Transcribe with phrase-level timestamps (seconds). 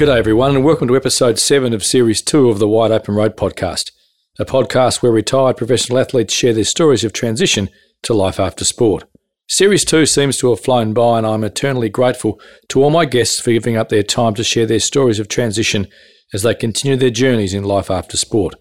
[0.00, 3.36] G'day, everyone, and welcome to episode 7 of Series 2 of the Wide Open Road
[3.36, 3.92] podcast,
[4.38, 7.68] a podcast where retired professional athletes share their stories of transition
[8.04, 9.04] to life after sport.
[9.46, 13.40] Series 2 seems to have flown by, and I'm eternally grateful to all my guests
[13.40, 15.86] for giving up their time to share their stories of transition
[16.32, 18.54] as they continue their journeys in life after sport.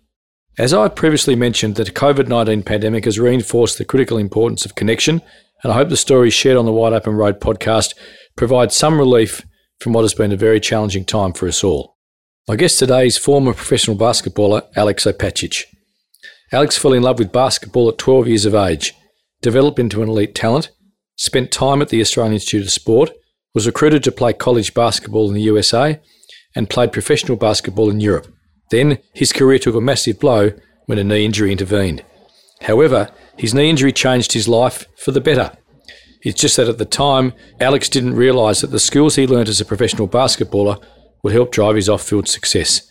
[0.58, 5.21] As I previously mentioned, the COVID 19 pandemic has reinforced the critical importance of connection,
[5.64, 7.93] and I hope the stories shared on the Wide Open Road podcast
[8.36, 9.42] provide some relief
[9.79, 11.96] from what has been a very challenging time for us all.
[12.47, 15.65] My guest today is former professional basketballer Alex Opacic.
[16.51, 18.93] Alex fell in love with basketball at 12 years of age,
[19.42, 20.71] developed into an elite talent,
[21.15, 23.11] spent time at the Australian Institute of Sport,
[23.54, 26.00] was recruited to play college basketball in the USA,
[26.56, 28.28] and played professional basketball in Europe.
[28.71, 30.51] Then his career took a massive blow
[30.87, 32.03] when a knee injury intervened.
[32.61, 35.56] However, his knee injury changed his life for the better.
[36.22, 39.62] It's just that at the time, Alex didn't realise that the skills he learnt as
[39.62, 40.84] a professional basketballer
[41.23, 42.81] would help drive his off field success.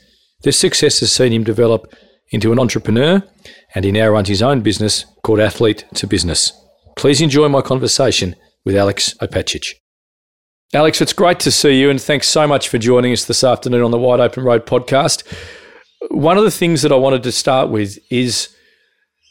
[0.43, 1.93] This success has seen him develop
[2.31, 3.23] into an entrepreneur,
[3.75, 6.53] and he now runs his own business called Athlete to Business.
[6.97, 9.75] Please enjoy my conversation with Alex Opacic.
[10.75, 13.83] Alex, it's great to see you, and thanks so much for joining us this afternoon
[13.83, 15.23] on the Wide Open Road podcast.
[16.11, 18.55] One of the things that I wanted to start with is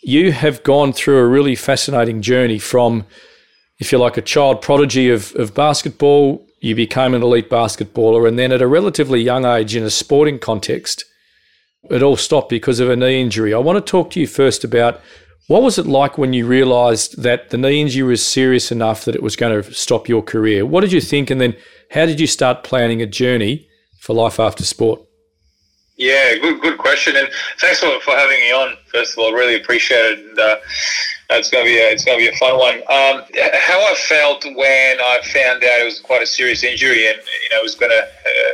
[0.01, 3.05] you have gone through a really fascinating journey from
[3.79, 8.27] if you're like a child prodigy of, of basketball, you became an elite basketballer.
[8.27, 11.05] And then at a relatively young age in a sporting context,
[11.89, 13.53] it all stopped because of a knee injury.
[13.53, 14.99] I want to talk to you first about
[15.47, 19.15] what was it like when you realised that the knee injury was serious enough that
[19.15, 20.65] it was going to stop your career?
[20.65, 21.29] What did you think?
[21.29, 21.55] And then
[21.91, 23.67] how did you start planning a journey
[24.01, 25.01] for life after sport?
[25.95, 27.27] Yeah, good good question, and
[27.59, 28.77] thanks for, for having me on.
[28.91, 30.19] First of all, really appreciate it.
[30.19, 30.57] And, uh,
[31.29, 32.75] it's gonna be a, it's gonna be a fun one.
[32.75, 37.17] Um, how I felt when I found out it was quite a serious injury, and
[37.17, 38.51] you know it was gonna uh,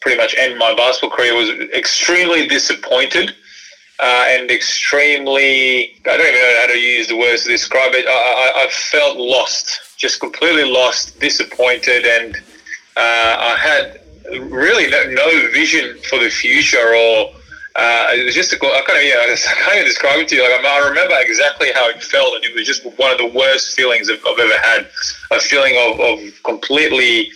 [0.00, 3.34] pretty much end my basketball career, was extremely disappointed.
[4.00, 8.04] Uh, and extremely, I don't even know how to use the words to describe it.
[8.08, 12.34] I, I, I felt lost, just completely lost, disappointed, and
[12.96, 14.00] uh, I had
[14.50, 17.32] really no, no vision for the future or
[17.74, 20.36] uh, it was just a, I kind of yeah, I can't even describe it to
[20.36, 20.42] you.
[20.42, 23.74] Like I remember exactly how it felt, and it was just one of the worst
[23.74, 24.88] feelings I've, I've ever had.
[25.30, 27.30] A feeling of, of completely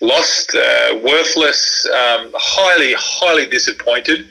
[0.00, 4.26] lost, uh, worthless, um, highly, highly disappointed,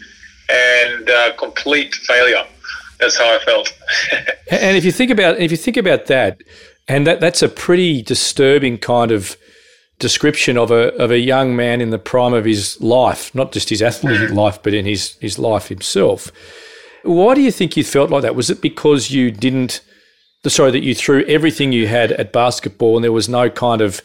[0.50, 2.44] and uh, complete failure.
[3.00, 3.74] That's how I felt.
[4.52, 6.42] and if you think about if you think about that,
[6.90, 9.38] and that that's a pretty disturbing kind of
[10.00, 13.70] description of a of a young man in the prime of his life, not just
[13.70, 16.32] his athletic life, but in his his life himself.
[17.04, 18.36] Why do you think you felt like that?
[18.36, 19.82] Was it because you didn't,
[20.48, 24.02] sorry, that you threw everything you had at basketball and there was no kind of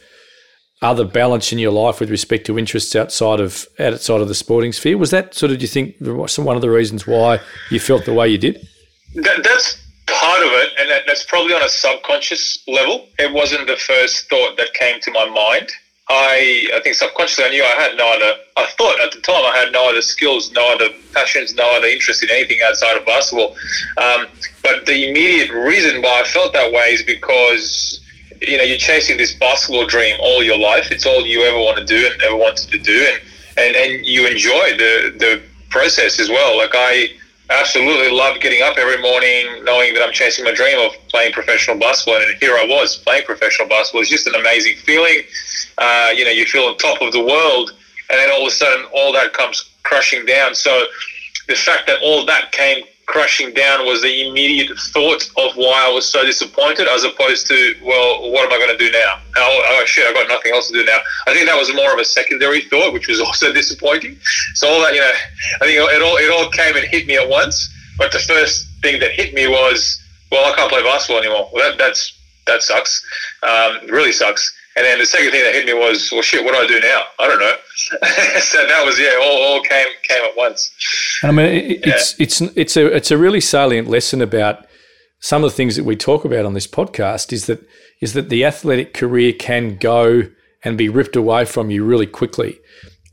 [0.82, 4.72] other balance in your life with respect to interests outside of outside of the sporting
[4.72, 4.99] sphere?
[4.99, 7.41] Was that sort of, do you think, one of the reasons why
[7.71, 8.66] you felt the way you did?
[9.15, 13.06] That, that's part of it, and that, that's probably on a subconscious level.
[13.19, 15.71] It wasn't the first thought that came to my mind.
[16.09, 18.35] I I think subconsciously I knew I had no other.
[18.57, 21.87] I thought at the time I had no other skills, no other passions, no other
[21.87, 23.57] interest in anything outside of basketball.
[23.97, 24.27] Um,
[24.63, 28.01] but the immediate reason why I felt that way is because
[28.43, 30.91] you know you're chasing this basketball dream all your life.
[30.91, 33.23] It's all you ever want to do and ever wanted to do, and
[33.57, 36.59] and, and you enjoy the the process as well.
[36.59, 37.09] Like I
[37.50, 41.78] absolutely loved getting up every morning knowing that I'm chasing my dream of playing professional
[41.78, 42.22] basketball.
[42.22, 44.00] And here I was playing professional basketball.
[44.03, 45.22] It's just an amazing feeling.
[45.78, 47.72] Uh, you know, you feel on top of the world,
[48.10, 50.55] and then all of a sudden, all that comes crushing down.
[50.55, 50.84] So
[51.49, 55.93] the fact that all that came crushing down was the immediate thought of why I
[55.93, 59.21] was so disappointed, as opposed to, well, what am I going to do now?
[59.37, 60.99] Oh, oh shit, I've got nothing else to do now.
[61.27, 64.17] I think that was more of a secondary thought, which was also disappointing.
[64.55, 65.13] So all that, you know,
[65.61, 67.71] I think it all it all came and hit me at once.
[67.97, 71.49] But the first thing that hit me was, well, I can't play basketball anymore.
[71.53, 73.05] Well, that that's that sucks.
[73.43, 74.53] Um, really sucks.
[74.76, 76.81] And then the second thing that hit me was, well, shit, what do I do
[76.81, 77.03] now?
[77.21, 77.55] I don't know.
[78.41, 80.71] so that was yeah, all, all came came at once.
[81.23, 81.94] And I mean, it, yeah.
[81.94, 84.67] it's it's it's a it's a really salient lesson about
[85.21, 87.32] some of the things that we talk about on this podcast.
[87.32, 87.67] Is that
[88.00, 90.23] is that the athletic career can go
[90.65, 92.59] and be ripped away from you really quickly,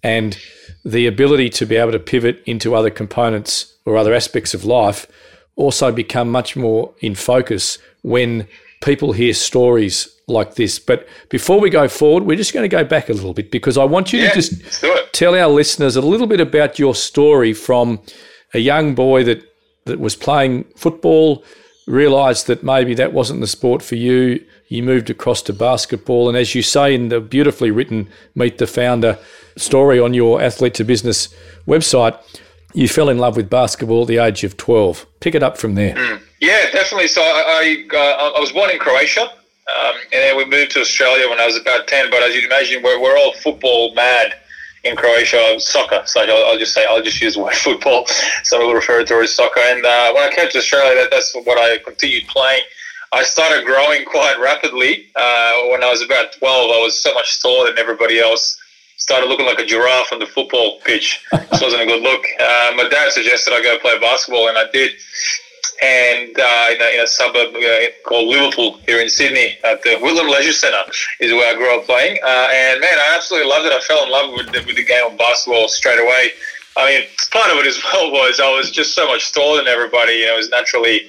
[0.02, 0.40] and
[0.84, 5.06] the ability to be able to pivot into other components or other aspects of life
[5.56, 8.48] also become much more in focus when
[8.82, 10.80] people hear stories like this.
[10.80, 13.78] But before we go forward, we're just going to go back a little bit because
[13.78, 14.84] I want you yeah, to just
[15.14, 18.02] tell our listeners a little bit about your story from
[18.54, 19.44] a young boy that,
[19.86, 21.44] that was playing football,
[21.88, 24.44] realized that maybe that wasn't the sport for you.
[24.68, 26.30] You moved across to basketball.
[26.30, 29.20] And as you say in the beautifully written Meet the Founder,
[29.58, 31.34] story on your Athlete to Business
[31.68, 32.18] website,
[32.74, 35.06] you fell in love with basketball at the age of 12.
[35.20, 35.96] Pick it up from there.
[35.96, 36.22] Mm.
[36.40, 37.08] Yeah, definitely.
[37.08, 39.30] So I, I, uh, I was born in Croatia.
[39.70, 42.10] Um, and then we moved to Australia when I was about 10.
[42.10, 44.36] But as you'd imagine, we're, we're all football mad
[44.84, 46.02] in Croatia, soccer.
[46.06, 48.08] So I'll, I'll, just say, I'll just use the word football.
[48.44, 49.60] So will refer to it as soccer.
[49.60, 52.64] And uh, when I came to Australia, that, that's what I continued playing.
[53.14, 55.08] I started growing quite rapidly.
[55.16, 58.58] Uh, when I was about 12, I was so much taller than everybody else.
[58.98, 61.26] Started looking like a giraffe on the football pitch.
[61.32, 62.24] this wasn't a good look.
[62.40, 64.92] Uh, my dad suggested I go play basketball, and I did
[65.82, 69.98] and uh, in, a, in, a, suburb uh, called Liverpool here in Sydney at the
[69.98, 72.20] Whitlam Leisure Centre is where I grew up playing.
[72.24, 73.74] Uh, and man, I absolutely loved it.
[73.74, 76.30] I fell in love with the, with the game of basketball straight away.
[76.78, 79.68] I mean, part of it as well was I was just so much taller than
[79.68, 80.26] everybody.
[80.26, 81.02] Know, I was naturally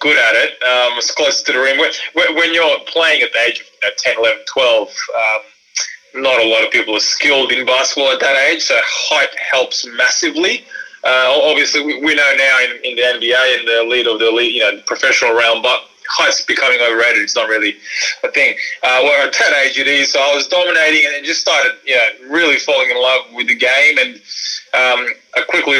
[0.00, 0.52] good at it.
[0.62, 1.78] Um, I was close to the rim.
[1.78, 6.40] When, when you're playing at the age of you know, 10, 11, 12, um, not
[6.40, 10.64] a lot of people are skilled in basketball at that age, so height helps massively.
[11.04, 14.54] Uh, obviously, we, know now in, in the NBA and the elite of the elite,
[14.54, 17.22] you know, professional realm, but height's becoming overrated.
[17.22, 17.76] It's not really
[18.22, 18.56] a thing.
[18.82, 21.94] Uh, where at that age it is, so I was dominating and just started, you
[21.96, 24.14] know, really falling in love with the game, and
[24.72, 25.76] um, I quickly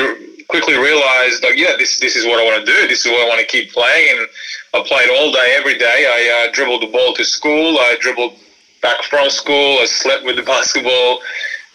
[0.48, 2.86] quickly realized, like, yeah, this this is what I want to do.
[2.86, 4.28] This is what I want to keep playing, and
[4.74, 6.04] I played all day, every day.
[6.06, 7.78] I uh, dribbled the ball to school.
[7.78, 8.34] I dribbled
[8.82, 9.78] back from school.
[9.80, 11.20] I slept with the basketball.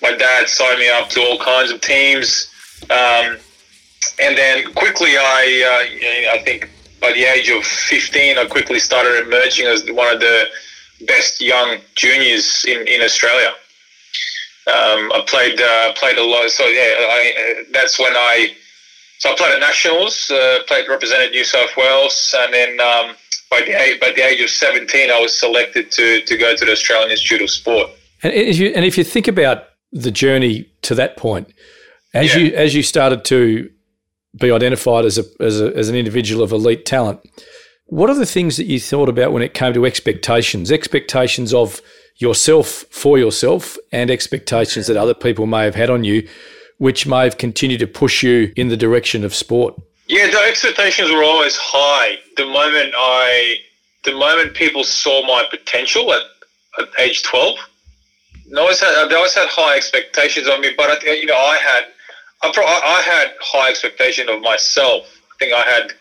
[0.01, 2.49] My dad signed me up to all kinds of teams.
[2.83, 3.37] Um,
[4.21, 9.25] and then quickly, I uh, I think by the age of 15, I quickly started
[9.25, 10.45] emerging as one of the
[11.07, 13.53] best young juniors in, in Australia.
[14.67, 18.53] Um, I played uh, played a lot, so yeah, I, uh, that's when I
[19.17, 23.15] so I played at nationals, uh, played represented New South Wales, and then um,
[23.49, 26.71] by the by the age of 17, I was selected to to go to the
[26.71, 27.89] Australian Institute of Sport.
[28.21, 31.51] And if you and if you think about the journey to that point,
[32.13, 32.41] as yeah.
[32.41, 33.69] you as you started to
[34.39, 37.19] be identified as a, as a as an individual of elite talent,
[37.85, 40.71] what are the things that you thought about when it came to expectations?
[40.71, 41.81] Expectations of
[42.17, 46.27] yourself for yourself, and expectations that other people may have had on you,
[46.77, 49.75] which may have continued to push you in the direction of sport.
[50.07, 52.17] Yeah, the expectations were always high.
[52.35, 53.57] The moment I,
[54.03, 56.23] the moment people saw my potential at,
[56.79, 57.57] at age twelve,
[58.51, 60.71] they always had they always had high expectations on me.
[60.75, 61.85] But you know, I had
[62.41, 65.05] I, I had high expectation of myself.
[65.31, 65.93] I think I had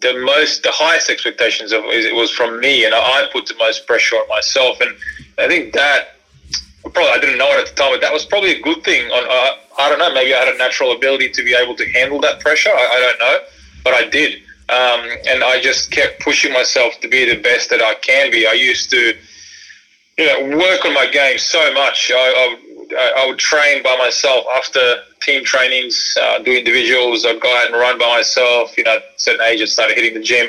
[0.00, 3.86] the most, the highest expectations of it was from me, and I put the most
[3.86, 4.80] pressure on myself.
[4.80, 4.94] And
[5.38, 6.16] I think that
[6.82, 9.10] probably I didn't know it at the time, but that was probably a good thing.
[9.10, 11.88] On uh, I don't know, maybe I had a natural ability to be able to
[11.92, 12.70] handle that pressure.
[12.70, 13.38] I, I don't know,
[13.84, 17.80] but I did, um, and I just kept pushing myself to be the best that
[17.80, 18.46] I can be.
[18.46, 19.16] I used to,
[20.18, 22.10] you know, work on my game so much.
[22.12, 22.61] I, I
[22.98, 24.80] I would train by myself after
[25.20, 27.24] team trainings, uh, do individuals.
[27.24, 28.76] I'd go out and run by myself.
[28.76, 30.48] You know, at a certain age, I started hitting the gym.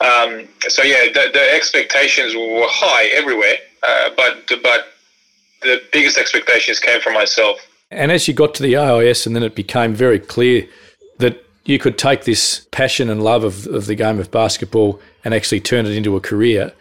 [0.00, 4.86] Um, so yeah, the, the, expectations were high everywhere, uh, but but
[5.62, 7.58] the biggest expectations came from myself.
[7.90, 10.66] And as you got to the AIS, and then it became very clear
[11.18, 15.34] that you could take this passion and love of, of the game of basketball and
[15.34, 16.72] actually turn it into a career.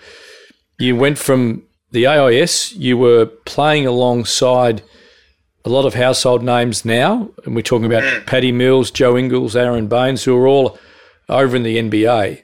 [0.80, 4.82] You went from the AIS, you were playing alongside
[5.63, 8.25] a lot of household names now, and we're talking about mm.
[8.25, 10.77] Patty Mills, Joe Ingles, Aaron Baynes, who are all
[11.30, 12.44] over in the NBA.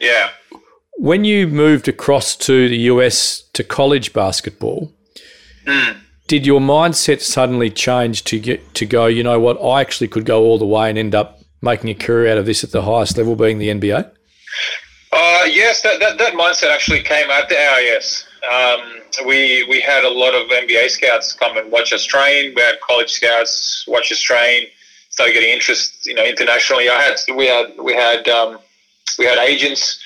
[0.00, 0.30] Yeah.
[0.96, 4.92] When you moved across to the US to college basketball,
[5.66, 5.96] mm.
[6.26, 9.06] did your mindset suddenly change to get to go?
[9.06, 9.62] You know what?
[9.62, 12.46] I actually could go all the way and end up making a career out of
[12.46, 14.10] this at the highest level, being the NBA.
[15.12, 18.26] Uh, yes, that, that, that mindset actually came at the AIS.
[18.50, 22.54] Um, we we had a lot of NBA scouts come and watch us train.
[22.54, 24.66] We had college scouts watch us train.
[25.10, 26.88] Started getting interest, you know, internationally.
[26.88, 28.58] I had we had we had um,
[29.18, 30.00] we had agents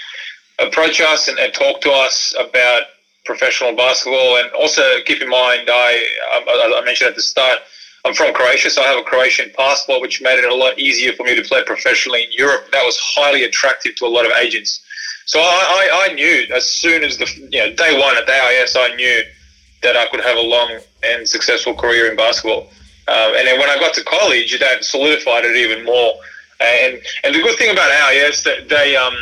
[0.59, 2.85] approach us and, and talk to us about
[3.25, 4.39] professional basketball.
[4.39, 7.59] And also keep in mind, I I mentioned at the start,
[8.05, 11.13] I'm from Croatia, so I have a Croatian passport, which made it a lot easier
[11.15, 12.71] for me to play professionally in Europe.
[12.71, 14.81] That was highly attractive to a lot of agents.
[15.26, 18.33] So I, I, I, knew as soon as the you know day one at the
[18.33, 19.23] AIS, I knew
[19.83, 22.69] that I could have a long and successful career in basketball.
[23.09, 26.14] Um, and then when I got to college, that solidified it even more.
[26.61, 29.14] And and the good thing about AIS that they um,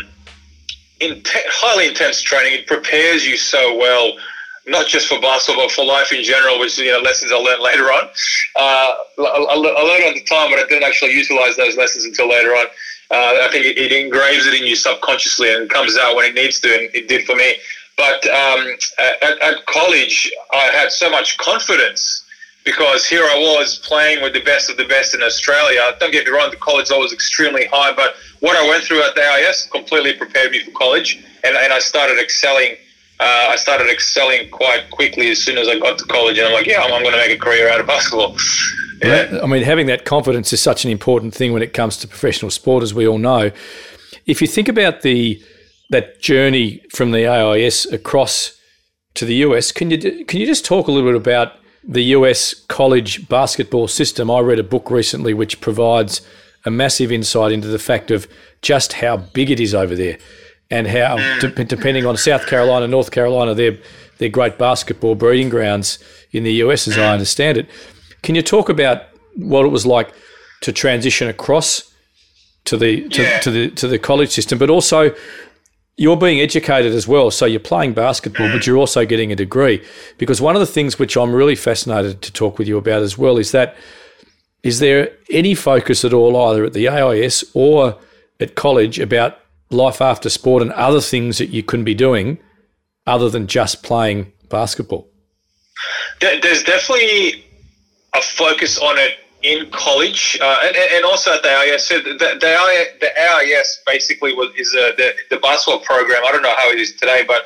[1.00, 4.12] in highly intense training, it prepares you so well
[4.66, 7.62] not just for basketball, but for life in general, which you know lessons I learned
[7.62, 8.04] later on.
[8.54, 12.28] Uh, I, I, learned at the time, but I didn't actually utilize those lessons until
[12.28, 12.66] later on.
[13.12, 16.34] Uh, I think it, it, engraves it in you subconsciously and comes out when it
[16.34, 17.56] needs to, and it did for me.
[17.98, 18.66] But um,
[18.98, 22.24] at, at, college, I had so much confidence
[22.64, 25.94] because here I was playing with the best of the best in Australia.
[26.00, 29.14] Don't get me wrong, the college was extremely high, but what I went through at
[29.14, 32.76] the AIS completely prepared me for college, and, and I started excelling.
[33.22, 36.52] Uh, I started excelling quite quickly as soon as I got to college, and I'm
[36.52, 38.36] like, yeah, I'm, I'm going to make a career out of basketball.
[39.00, 39.38] Yeah.
[39.40, 42.50] I mean, having that confidence is such an important thing when it comes to professional
[42.50, 43.52] sport, as we all know.
[44.26, 45.40] If you think about the
[45.90, 48.58] that journey from the AIS across
[49.14, 51.52] to the US, can you can you just talk a little bit about
[51.84, 54.32] the US college basketball system?
[54.32, 56.22] I read a book recently which provides
[56.64, 58.26] a massive insight into the fact of
[58.62, 60.18] just how big it is over there,
[60.72, 63.78] and how de- depending on South Carolina, North Carolina, they're
[64.18, 65.98] they're great basketball breeding grounds
[66.32, 67.68] in the US, as I understand it.
[68.22, 69.02] Can you talk about
[69.36, 70.12] what it was like
[70.62, 71.92] to transition across
[72.64, 73.38] to the to, Yeah.
[73.40, 75.14] to the to the college system, but also
[75.98, 77.30] you're being educated as well.
[77.30, 78.66] So you're playing basketball, but mm.
[78.66, 79.82] you're also getting a degree.
[80.16, 83.18] Because one of the things which I'm really fascinated to talk with you about as
[83.18, 83.76] well is that
[84.62, 87.98] is there any focus at all either at the AIS or
[88.40, 89.36] at college about
[89.72, 92.38] life after sport and other things that you can be doing
[93.06, 95.08] other than just playing basketball?
[96.20, 97.44] There's definitely
[98.14, 101.88] a focus on it in college, uh, and, and also at the AIS.
[101.88, 102.38] So the, the,
[103.00, 106.22] the AIS basically was is a, the, the basketball program.
[106.24, 107.42] I don't know how it is today, but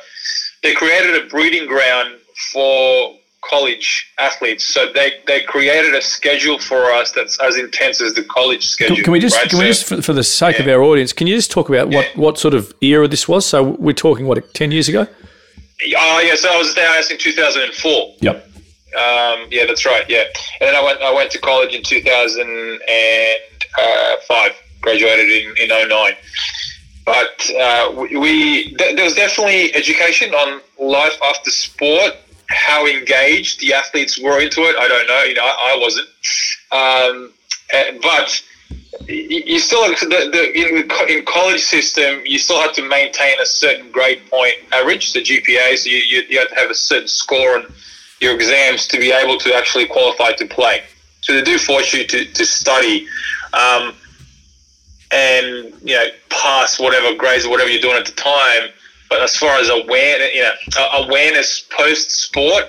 [0.61, 2.15] they created a breeding ground
[2.51, 3.15] for
[3.49, 4.65] college athletes.
[4.65, 8.95] So they, they created a schedule for us that's as intense as the college schedule.
[8.95, 9.49] Can, can we just, right?
[9.49, 11.89] can we just, for, for the sake of our audience, can you just talk about
[11.89, 13.45] what, what sort of era this was?
[13.45, 15.07] So we're talking what ten years ago?
[15.95, 18.15] Oh yeah, so I was at the AIS in 2004.
[18.21, 18.43] Yep.
[18.95, 20.09] Um, yeah, that's right.
[20.09, 20.23] Yeah,
[20.59, 21.01] and then I went.
[21.01, 24.51] I went to college in 2005.
[24.81, 26.13] Graduated in in 09.
[27.05, 32.15] But uh, we, we th- there was definitely education on life after sport,
[32.49, 34.75] how engaged the athletes were into it.
[34.77, 35.23] I don't know.
[35.23, 36.07] You know, I, I wasn't.
[36.71, 37.33] Um,
[38.01, 38.41] but
[39.07, 43.45] you still the, the in the in college system you still have to maintain a
[43.45, 47.07] certain grade point average the GPA so you, you, you have to have a certain
[47.07, 47.73] score on
[48.19, 50.83] your exams to be able to actually qualify to play
[51.21, 53.07] so they do force you to, to study
[53.53, 53.93] um,
[55.11, 58.69] and you know pass whatever grades or whatever you're doing at the time
[59.09, 62.65] but as far as awareness you know uh, awareness post sport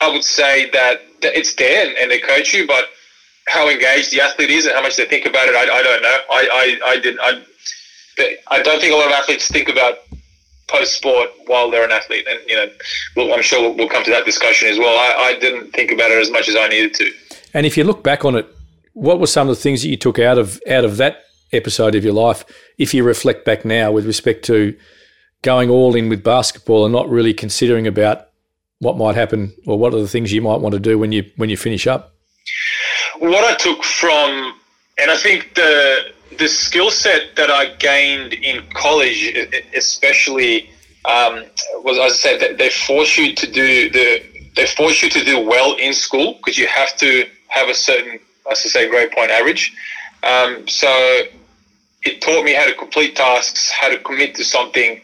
[0.00, 2.86] I would say that it's there and, they coach you but
[3.48, 6.02] how engaged the athlete is and how much they think about it, I, I don't
[6.02, 6.18] know.
[6.30, 7.20] I, I, I didn't.
[7.20, 7.42] I,
[8.48, 9.98] I don't think a lot of athletes think about
[10.68, 14.10] post sport while they're an athlete, and you know, I'm sure we'll, we'll come to
[14.10, 14.96] that discussion as well.
[14.96, 17.12] I, I didn't think about it as much as I needed to.
[17.54, 18.46] And if you look back on it,
[18.94, 21.94] what were some of the things that you took out of out of that episode
[21.94, 22.44] of your life?
[22.78, 24.76] If you reflect back now with respect to
[25.42, 28.28] going all in with basketball and not really considering about
[28.78, 31.24] what might happen or what are the things you might want to do when you
[31.36, 32.14] when you finish up.
[33.18, 34.54] What I took from,
[34.98, 39.36] and I think the the skill set that I gained in college,
[39.76, 40.70] especially,
[41.04, 41.44] um,
[41.84, 44.22] was as I said that they force you to do the
[44.56, 48.18] they force you to do well in school because you have to have a certain,
[48.50, 49.72] as I say, grade point average.
[50.22, 50.88] Um, so
[52.04, 55.00] it taught me how to complete tasks, how to commit to something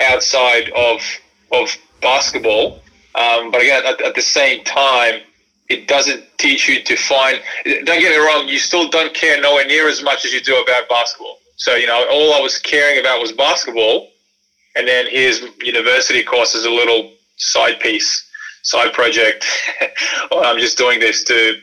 [0.00, 1.00] outside of
[1.52, 2.80] of basketball.
[3.14, 5.20] Um, but again, at, at the same time,
[5.68, 7.40] it doesn't teach you to find.
[7.64, 10.60] Don't get me wrong, you still don't care nowhere near as much as you do
[10.60, 11.38] about basketball.
[11.56, 14.10] So you know, all I was caring about was basketball,
[14.76, 18.28] and then here's university course a little side piece,
[18.62, 19.46] side project.
[20.32, 21.56] I'm just doing this to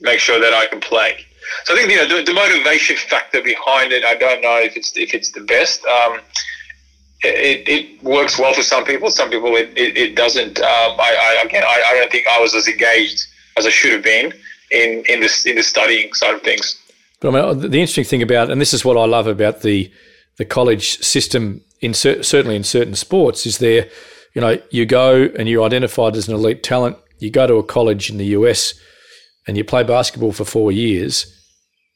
[0.00, 1.24] make sure that I can play.
[1.64, 4.04] So I think you know the, the motivation factor behind it.
[4.04, 5.84] I don't know if it's if it's the best.
[5.84, 6.20] Um,
[7.26, 9.10] it, it works well for some people.
[9.10, 10.58] Some people it, it, it doesn't.
[10.58, 13.92] Um, I, I again I, I don't think I was as engaged as I should
[13.92, 14.32] have been
[14.70, 16.76] in in this in the studying side of things.
[17.20, 19.90] But I mean, the interesting thing about, and this is what I love about the
[20.38, 23.88] the college system, in cer- certainly in certain sports, is there,
[24.34, 26.98] you know, you go and you're identified as an elite talent.
[27.18, 28.74] You go to a college in the US,
[29.46, 31.26] and you play basketball for four years,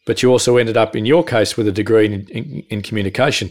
[0.06, 3.50] but you also ended up, in your case, with a degree in, in, in communication.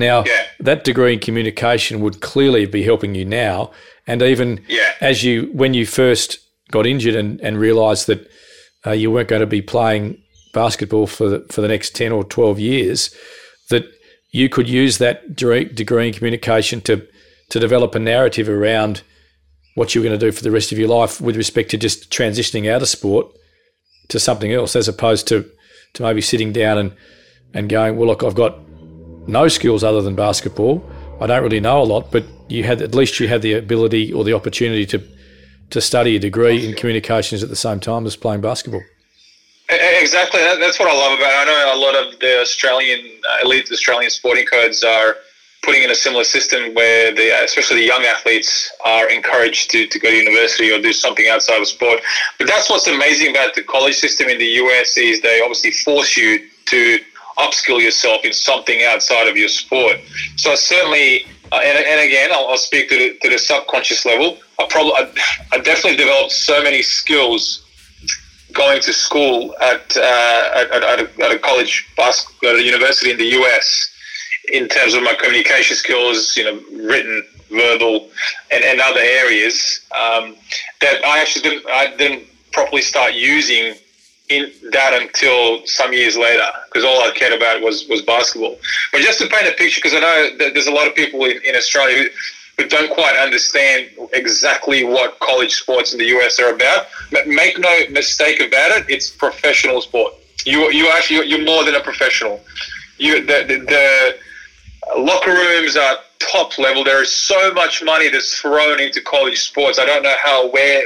[0.00, 0.44] Now, Yeah.
[0.60, 3.70] that degree in communication would clearly be helping you now,
[4.06, 4.92] and even Yeah.
[5.00, 6.38] as you when you first
[6.70, 8.20] got injured and, and realised that
[8.86, 10.16] uh, you weren't going to be playing
[10.54, 13.14] basketball for the, for the next 10 or 12 years,
[13.68, 13.84] that
[14.32, 17.06] you could use that degree in communication to,
[17.50, 19.02] to develop a narrative around
[19.74, 21.76] what you were going to do for the rest of your life with respect to
[21.76, 23.26] just transitioning out of sport
[24.08, 25.44] to something else, as opposed to,
[25.94, 26.92] to maybe sitting down and,
[27.52, 28.58] and going, well, look, I've got
[29.26, 30.82] no skills other than basketball.
[31.20, 34.12] I don't really know a lot, but you had at least you had the ability
[34.12, 35.02] or the opportunity to
[35.70, 38.82] to study a degree in communications at the same time as playing basketball.
[39.70, 40.40] Exactly.
[40.40, 41.36] That's what I love about it.
[41.36, 45.16] I know a lot of the Australian, uh, elite Australian sporting codes are
[45.62, 49.98] putting in a similar system where the, especially the young athletes are encouraged to, to
[49.98, 52.00] go to university or do something outside of sport.
[52.38, 56.16] But that's what's amazing about the college system in the US is they obviously force
[56.16, 56.98] you to
[57.40, 59.96] upskill yourself in something outside of your sport.
[60.36, 64.38] So certainly, uh, and, and again, I'll, I'll speak to the, to the subconscious level.
[64.58, 65.12] I probably, I,
[65.52, 67.64] I definitely developed so many skills
[68.52, 73.16] going to school at, uh, at, at, a, at, a, college, at a university in
[73.16, 73.94] the US,
[74.52, 78.10] in terms of my communication skills, you know, written, verbal,
[78.52, 80.36] and, and other areas, um,
[80.80, 83.74] that I actually didn't, I didn't properly start using
[84.30, 88.56] in that until some years later, because all I cared about was, was basketball.
[88.92, 91.24] But just to paint a picture, because I know that there's a lot of people
[91.24, 96.38] in, in Australia who, who don't quite understand exactly what college sports in the US
[96.38, 96.86] are about.
[97.10, 100.14] But make no mistake about it, it's professional sport.
[100.46, 102.40] You you actually you're more than a professional.
[102.96, 106.84] You the the, the locker rooms are top level.
[106.84, 109.78] There is so much money that's thrown into college sports.
[109.78, 110.82] I don't know how aware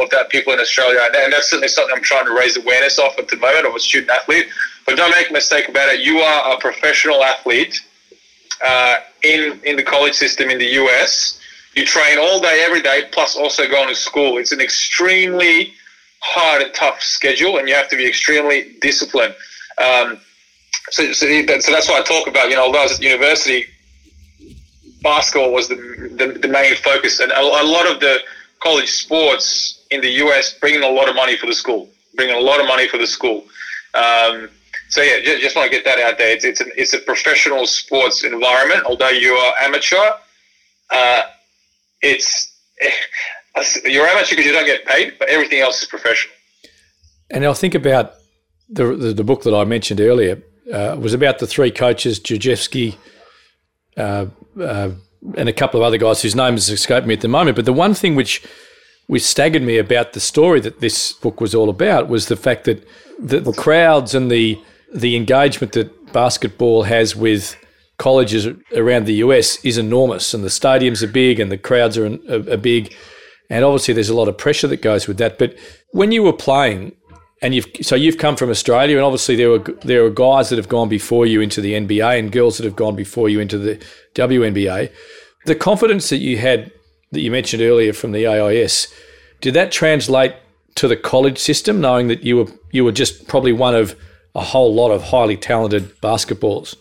[0.00, 2.98] of that people in Australia are, and that's certainly something I'm trying to raise awareness
[2.98, 4.46] of at the moment of a student athlete.
[4.86, 6.00] But don't make a mistake about it.
[6.00, 7.80] You are a professional athlete
[8.64, 11.38] uh, in in the college system in the US.
[11.74, 14.38] You train all day, every day, plus also going to school.
[14.38, 15.74] It's an extremely
[16.20, 19.34] hard and tough schedule, and you have to be extremely disciplined.
[19.76, 20.18] Um,
[20.90, 21.26] so, so,
[21.60, 23.66] so, that's why I talk about, you know, although I was at university,
[25.02, 27.20] basketball was the, the, the main focus.
[27.20, 28.18] And a, a, lot of the
[28.60, 32.40] college sports in the US bringing a lot of money for the school, bringing a
[32.40, 33.44] lot of money for the school.
[33.94, 34.48] Um,
[34.90, 36.32] so yeah, just, just, want to get that out there.
[36.32, 38.84] It's it's, an, it's a professional sports environment.
[38.86, 40.10] Although you are amateur,
[40.90, 41.22] uh,
[42.00, 42.54] it's
[43.84, 46.34] you're amateur because you don't get paid, but everything else is professional.
[47.30, 48.14] And I'll think about
[48.68, 50.42] the the, the book that I mentioned earlier
[50.72, 52.96] uh, was about the three coaches, Krzyzewski,
[53.98, 54.26] uh,
[54.60, 54.90] uh,
[55.36, 57.56] and a couple of other guys whose names escape me at the moment.
[57.56, 58.42] But the one thing which
[59.08, 62.64] which staggered me about the story that this book was all about was the fact
[62.64, 62.86] that
[63.18, 64.58] the, the crowds and the
[64.94, 67.56] the engagement that basketball has with
[67.98, 72.06] colleges around the US is enormous, and the stadiums are big, and the crowds are,
[72.06, 72.94] are, are big,
[73.50, 75.38] and obviously there's a lot of pressure that goes with that.
[75.38, 75.56] But
[75.90, 76.92] when you were playing,
[77.42, 80.56] and you've so you've come from Australia, and obviously there were there are guys that
[80.56, 83.58] have gone before you into the NBA, and girls that have gone before you into
[83.58, 83.80] the
[84.14, 84.92] WNBA.
[85.46, 86.72] The confidence that you had
[87.12, 88.92] that you mentioned earlier from the AIS,
[89.40, 90.34] did that translate
[90.74, 93.96] to the college system, knowing that you were you were just probably one of
[94.34, 96.76] a whole lot of highly talented basketballers?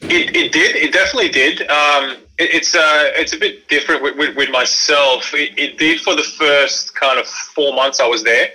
[0.00, 0.76] It, it did.
[0.76, 1.62] It definitely did.
[1.62, 5.32] Um, it, it's uh, it's a bit different with, with, with myself.
[5.34, 8.50] It, it, did for the first kind of four months I was there.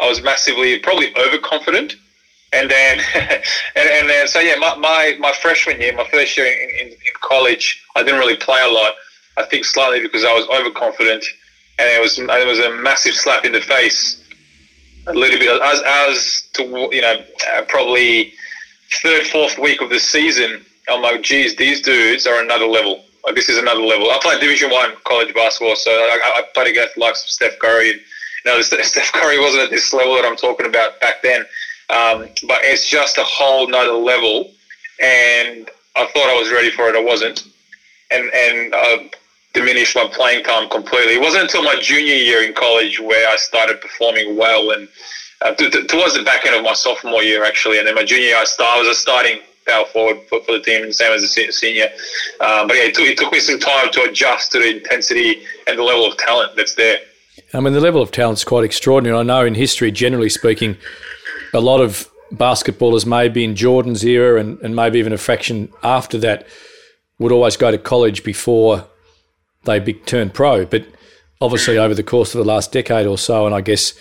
[0.00, 1.94] I was massively, probably overconfident.
[2.52, 6.46] And then, and, and then, so yeah, my, my, my freshman year, my first year
[6.46, 8.94] in, in, in college, I didn't really play a lot.
[9.36, 11.24] I think slightly because I was overconfident,
[11.78, 14.20] and it was it was a massive slap in the face.
[15.06, 17.24] A little bit as as to you know
[17.56, 18.32] uh, probably
[19.02, 20.64] third fourth week of the season.
[20.88, 23.04] I'm like, geez, these dudes are another level.
[23.24, 24.10] Like this is another level.
[24.10, 27.58] I played Division One college basketball, so I, I played against the likes of Steph
[27.58, 27.90] Curry.
[27.90, 28.00] And,
[28.44, 31.40] know, Steph Curry wasn't at this level that I'm talking about back then,
[31.90, 34.50] um, but it's just a whole nother level.
[35.02, 36.96] And I thought I was ready for it.
[36.96, 37.44] I wasn't,
[38.10, 38.98] and and uh,
[39.52, 41.14] diminished my playing time completely.
[41.14, 44.88] It wasn't until my junior year in college where I started performing well, and
[45.42, 48.36] uh, towards the back end of my sophomore year actually, and then my junior year
[48.36, 51.88] I, I was a starting power forward for, for the team, same as a senior.
[52.40, 55.42] Um, but yeah, it took, it took me some time to adjust to the intensity
[55.66, 56.98] and the level of talent that's there.
[57.52, 59.18] I mean, the level of talent is quite extraordinary.
[59.18, 60.76] I know in history, generally speaking,
[61.52, 66.18] a lot of basketballers, maybe in Jordan's era and, and maybe even a fraction after
[66.18, 66.46] that,
[67.18, 68.86] would always go to college before
[69.64, 70.64] they be, turn pro.
[70.64, 70.86] But
[71.40, 73.94] obviously, over the course of the last decade or so, and I guess,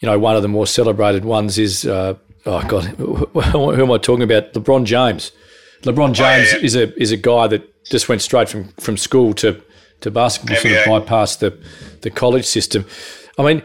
[0.00, 2.14] you know, one of the more celebrated ones is, uh,
[2.46, 4.52] oh God, who am I talking about?
[4.52, 5.32] LeBron James.
[5.82, 6.64] LeBron James oh, yeah.
[6.64, 9.62] is a is a guy that just went straight from, from school to
[10.00, 11.58] to basketball, sort of bypassed the
[12.02, 12.84] the college system.
[13.38, 13.62] I mean,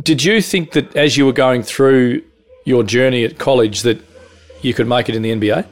[0.00, 2.22] did you think that as you were going through
[2.64, 4.00] your journey at college that
[4.62, 5.64] you could make it in the NBA?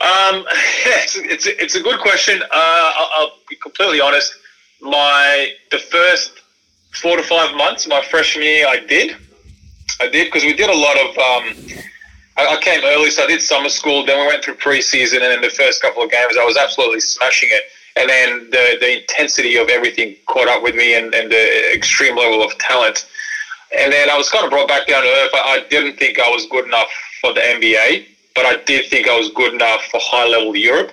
[0.00, 0.44] Um,
[0.86, 2.42] it's, it's, it's a good question.
[2.42, 4.34] Uh, I'll, I'll, be completely honest.
[4.80, 6.40] My the first
[6.92, 9.16] four to five months, my freshman year, I did.
[10.00, 11.18] I did because we did a lot of.
[11.18, 11.82] Um,
[12.46, 14.04] I, came early, so I did summer school.
[14.04, 17.00] Then we went through preseason, and in the first couple of games, I was absolutely
[17.00, 17.62] smashing it.
[17.96, 22.16] and then the, the intensity of everything caught up with me and, and the extreme
[22.16, 23.06] level of talent.
[23.76, 25.30] And then I was kind of brought back down to earth.
[25.34, 29.16] I didn't think I was good enough for the NBA, but I did think I
[29.16, 30.92] was good enough for high level Europe.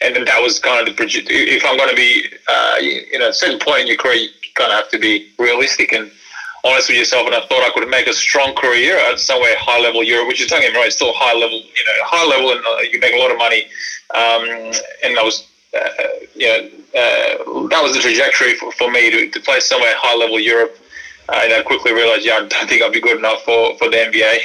[0.00, 3.26] And then that was kind of the if I'm going to be, uh, you know,
[3.26, 6.10] at a certain point in your career, you kind of have to be realistic and
[6.64, 7.26] honest with yourself.
[7.26, 10.40] And I thought I could make a strong career at somewhere high level Europe, which
[10.40, 12.98] is don't get me right, still high level, you know, high level, and uh, you
[13.00, 13.64] make a lot of money.
[14.14, 14.72] Um,
[15.04, 15.88] and I was uh,
[16.34, 16.58] you know,
[16.94, 20.76] uh, that was the trajectory for, for me to, to play somewhere high level Europe.
[21.28, 23.88] Uh, and I quickly realised, yeah, I don't think I'd be good enough for, for
[23.90, 24.38] the NBA.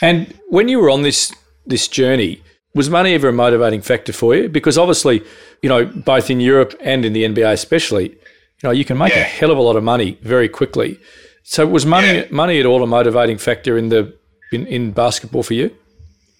[0.00, 1.34] And when you were on this
[1.66, 2.42] this journey,
[2.74, 4.48] was money ever a motivating factor for you?
[4.48, 5.22] Because obviously,
[5.62, 9.14] you know, both in Europe and in the NBA especially, you know, you can make
[9.14, 9.20] yeah.
[9.20, 11.00] a hell of a lot of money very quickly.
[11.48, 12.26] So was money yeah.
[12.30, 14.12] money at all a motivating factor in the
[14.50, 15.70] in, in basketball for you?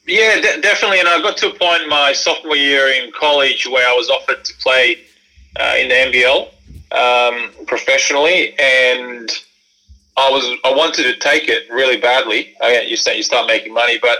[0.05, 0.99] Yeah, de- definitely.
[0.99, 4.45] And I got to a point my sophomore year in college where I was offered
[4.45, 4.99] to play
[5.61, 6.41] uh, in the NBL
[6.91, 9.31] um, professionally, and
[10.17, 12.57] I was I wanted to take it really badly.
[12.61, 14.19] I you start you start making money, but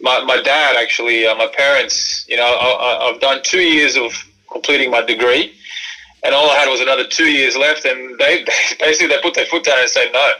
[0.00, 4.12] my, my dad actually, uh, my parents, you know, I, I've done two years of
[4.52, 5.52] completing my degree,
[6.24, 8.44] and all I had was another two years left, and they
[8.80, 10.32] basically they put their foot down and said, no,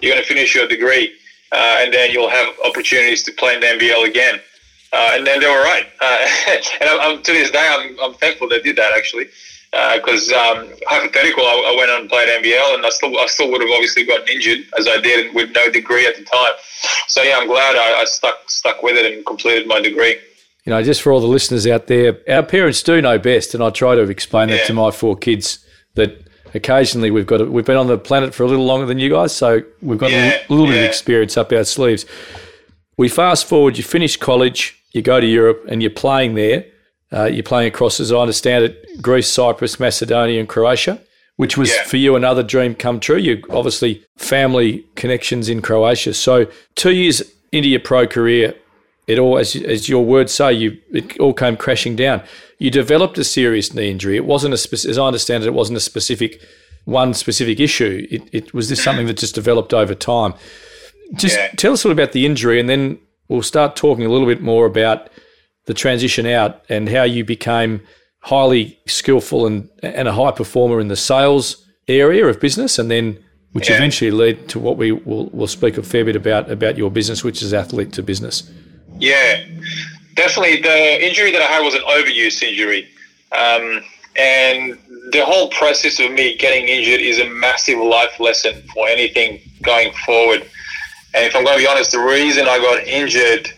[0.00, 1.14] you're going to finish your degree
[1.54, 4.40] uh, and then you'll have opportunities to play in the NBL again.
[4.92, 5.86] Uh, and then they were right.
[6.00, 6.28] Uh,
[6.80, 9.26] and I'm, I'm, to this day, I'm, I'm thankful they did that actually,
[9.70, 13.26] because uh, um, hypothetical, I, I, went on and played NBL, and I still I
[13.26, 16.52] still would have obviously gotten injured as I did with no degree at the time.
[17.08, 20.16] So yeah, I'm glad I, I stuck stuck with it and completed my degree.
[20.64, 23.62] You know, just for all the listeners out there, our parents do know best, and
[23.62, 24.56] I try to explain yeah.
[24.56, 28.34] that to my four kids that occasionally we've got a, we've been on the planet
[28.34, 30.72] for a little longer than you guys, so we've got yeah, a little, yeah.
[30.72, 32.06] bit of experience up our sleeves.
[32.96, 33.76] We fast forward.
[33.76, 36.64] You finish college, you go to Europe, and you're playing there.
[37.12, 41.00] Uh, you're playing across, as I understand it, Greece, Cyprus, Macedonia, and Croatia,
[41.36, 43.18] which was for you another dream come true.
[43.18, 46.14] You obviously family connections in Croatia.
[46.14, 47.22] So two years
[47.52, 48.54] into your pro career,
[49.06, 52.22] it all, as, as your words say, you it all came crashing down.
[52.58, 54.16] You developed a serious knee injury.
[54.16, 56.40] It wasn't a as I understand it, it wasn't a specific
[56.84, 58.06] one specific issue.
[58.10, 60.34] It, it was this something that just developed over time.
[61.14, 61.48] Just yeah.
[61.56, 64.40] tell us a little about the injury, and then we'll start talking a little bit
[64.40, 65.10] more about
[65.66, 67.82] the transition out and how you became
[68.20, 73.22] highly skillful and and a high performer in the sales area of business, and then
[73.52, 73.76] which yeah.
[73.76, 77.22] eventually led to what we will will speak a fair bit about about your business,
[77.22, 78.50] which is athlete to business.
[78.98, 79.44] Yeah,
[80.14, 80.62] definitely.
[80.62, 82.88] The injury that I had was an overuse injury.
[83.32, 83.82] Um,
[84.16, 84.78] and
[85.10, 89.92] the whole process of me getting injured is a massive life lesson for anything going
[90.06, 90.42] forward.
[91.14, 93.52] And if I'm going to be honest, the reason I got injured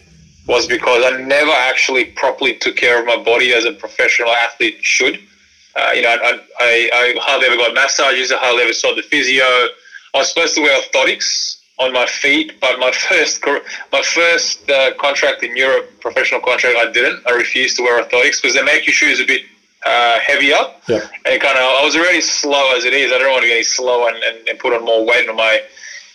[0.46, 4.78] was because I never actually properly took care of my body as a professional athlete
[4.80, 5.20] should.
[5.74, 8.32] Uh, you know, I, I, I, hardly ever got massages.
[8.32, 9.44] I hardly ever saw the physio.
[9.44, 12.58] I was supposed to wear orthotics on my feet.
[12.60, 13.44] But my first
[13.92, 17.26] my first uh, contract in Europe, professional contract, I didn't.
[17.26, 19.42] I refused to wear orthotics because they make your shoes a bit
[19.84, 20.58] uh, heavier.
[20.88, 21.06] Yeah.
[21.24, 23.12] And kind of, I was already slow as it is.
[23.12, 25.36] I don't want to get any slow and, and, and, put on more weight on
[25.36, 25.62] my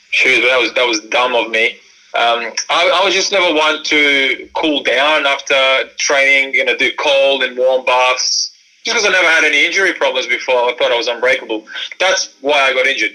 [0.10, 0.40] shoes.
[0.42, 1.78] But that was that was dumb of me.
[2.14, 5.56] Um, I, I was just never one to cool down after
[5.98, 6.54] training.
[6.54, 8.50] You know, do cold and warm baths.
[8.84, 11.68] Just because I never had any injury problems before, I thought I was unbreakable.
[12.00, 13.12] That's why I got injured.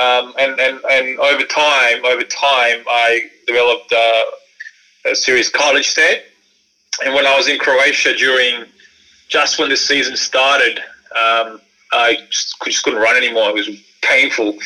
[0.00, 4.22] Um, and, and, and over time, over time, I developed uh,
[5.04, 6.22] a serious cartilage tear.
[7.04, 8.64] And when I was in Croatia during,
[9.28, 10.78] just when the season started,
[11.14, 11.60] um,
[11.92, 13.50] I just, just, couldn't run anymore.
[13.50, 13.68] It was
[14.00, 14.56] painful.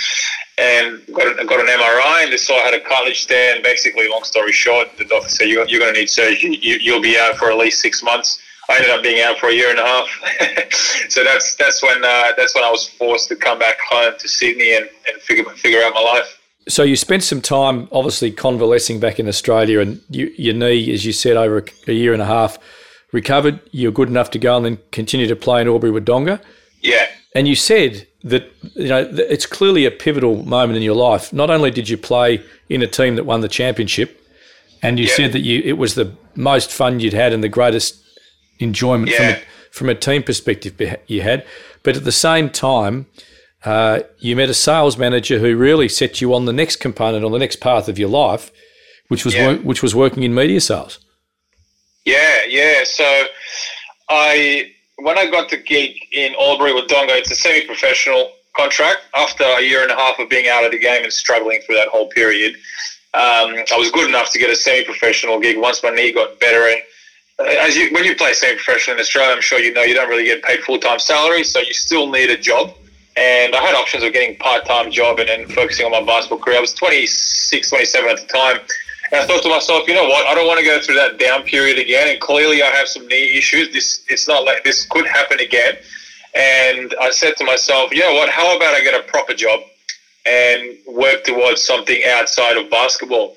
[0.57, 3.57] And got, got an MRI and they saw I had a cartilage tear.
[3.57, 6.59] And basically, long story short, the doctor said, you're, you're going to need surgery.
[6.63, 8.41] You, you'll be out for at least six months.
[8.69, 10.73] I ended up being out for a year and a half.
[11.09, 14.29] so that's that's when uh, that's when I was forced to come back home to
[14.29, 16.41] Sydney and, and figure figure out my life.
[16.67, 21.05] So you spent some time obviously convalescing back in Australia, and you, your knee, as
[21.05, 22.59] you said, over a, a year and a half
[23.13, 23.61] recovered.
[23.71, 26.41] You're good enough to go and then continue to play in Albury Wodonga.
[26.81, 27.07] Yeah.
[27.35, 31.33] And you said that you know it's clearly a pivotal moment in your life.
[31.33, 34.21] Not only did you play in a team that won the championship,
[34.83, 35.15] and you yeah.
[35.15, 38.04] said that you it was the most fun you'd had and the greatest
[38.59, 39.17] enjoyment yeah.
[39.17, 41.45] from, a, from a team perspective you had.
[41.83, 43.07] But at the same time,
[43.65, 47.33] uh, you met a sales manager who really set you on the next component, on
[47.33, 48.51] the next path of your life,
[49.09, 49.55] which was yeah.
[49.55, 50.99] which was working in media sales.
[52.05, 52.85] Yeah, yeah.
[52.85, 53.25] So
[54.09, 59.01] I when I got the gig in Albury Wodonga, it's a semi-professional contract.
[59.17, 61.77] After a year and a half of being out of the game and struggling through
[61.77, 62.55] that whole period,
[63.15, 66.69] um, I was good enough to get a semi-professional gig once my knee got better
[66.69, 66.81] and
[67.41, 70.25] as you when you play semi-professional in Australia, I'm sure you know you don't really
[70.25, 72.73] get paid full-time salary, so you still need a job.
[73.17, 76.59] And I had options of getting part-time job and then focusing on my basketball career.
[76.59, 78.59] I was 26, 27 at the time.
[79.13, 80.27] And I thought to myself, you know what?
[80.27, 82.09] I don't want to go through that down period again.
[82.09, 83.73] And clearly, I have some knee issues.
[83.73, 85.77] This it's not like this could happen again.
[86.35, 88.29] And I said to myself, you know what?
[88.29, 89.61] How about I get a proper job
[90.27, 93.37] and work towards something outside of basketball?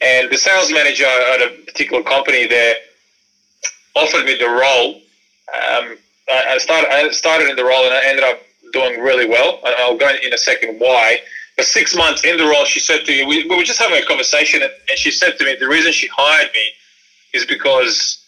[0.00, 2.76] And the sales manager at a particular company there
[3.96, 4.96] offered me the role.
[5.52, 5.96] Um,
[6.30, 8.40] I, started, I started in the role and I ended up
[8.72, 9.60] doing really well.
[9.64, 11.20] And I'll go in a second why.
[11.56, 14.02] But six months in the role, she said to me, we, we were just having
[14.02, 16.70] a conversation, and she said to me, the reason she hired me
[17.34, 18.24] is because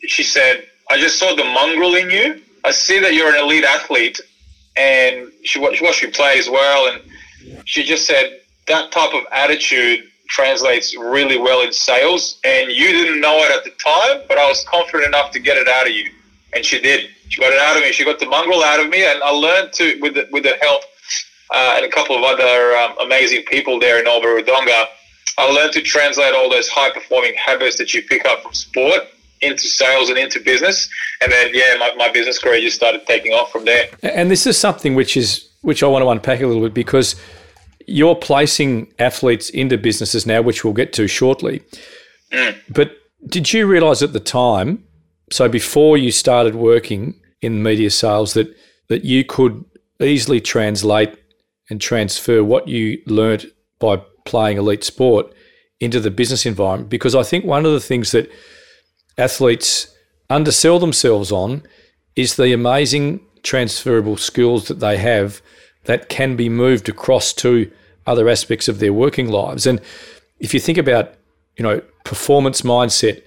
[0.00, 2.42] she said, I just saw the mongrel in you.
[2.64, 4.20] I see that you're an elite athlete,
[4.76, 6.92] and she watched you play as well.
[6.92, 7.00] And
[7.64, 12.38] she just said, that type of attitude translates really well in sales.
[12.44, 15.56] And you didn't know it at the time, but I was confident enough to get
[15.56, 16.10] it out of you.
[16.54, 17.10] And she did.
[17.28, 17.92] She got it out of me.
[17.92, 20.56] She got the mongrel out of me, and I learned to, with the, with the
[20.60, 20.82] help
[21.52, 24.86] uh, and a couple of other um, amazing people there in Wodonga,
[25.36, 29.02] I learned to translate all those high performing habits that you pick up from sport
[29.40, 30.88] into sales and into business.
[31.20, 33.88] And then, yeah, my, my business career just started taking off from there.
[34.02, 37.16] And this is something which is which I want to unpack a little bit because
[37.86, 41.62] you're placing athletes into businesses now, which we'll get to shortly.
[42.32, 42.56] Mm.
[42.68, 42.92] But
[43.26, 44.84] did you realize at the time,
[45.30, 48.54] so before you started working in media sales, that
[48.88, 49.64] that you could
[50.00, 51.16] easily translate
[51.70, 53.46] and transfer what you learnt
[53.78, 55.32] by playing elite sport
[55.80, 56.90] into the business environment?
[56.90, 58.30] Because I think one of the things that
[59.18, 59.94] athletes
[60.30, 61.62] undersell themselves on
[62.16, 65.42] is the amazing transferable skills that they have
[65.84, 67.70] that can be moved across to
[68.06, 69.66] other aspects of their working lives.
[69.66, 69.80] And
[70.38, 71.14] if you think about,
[71.56, 73.22] you know, performance mindset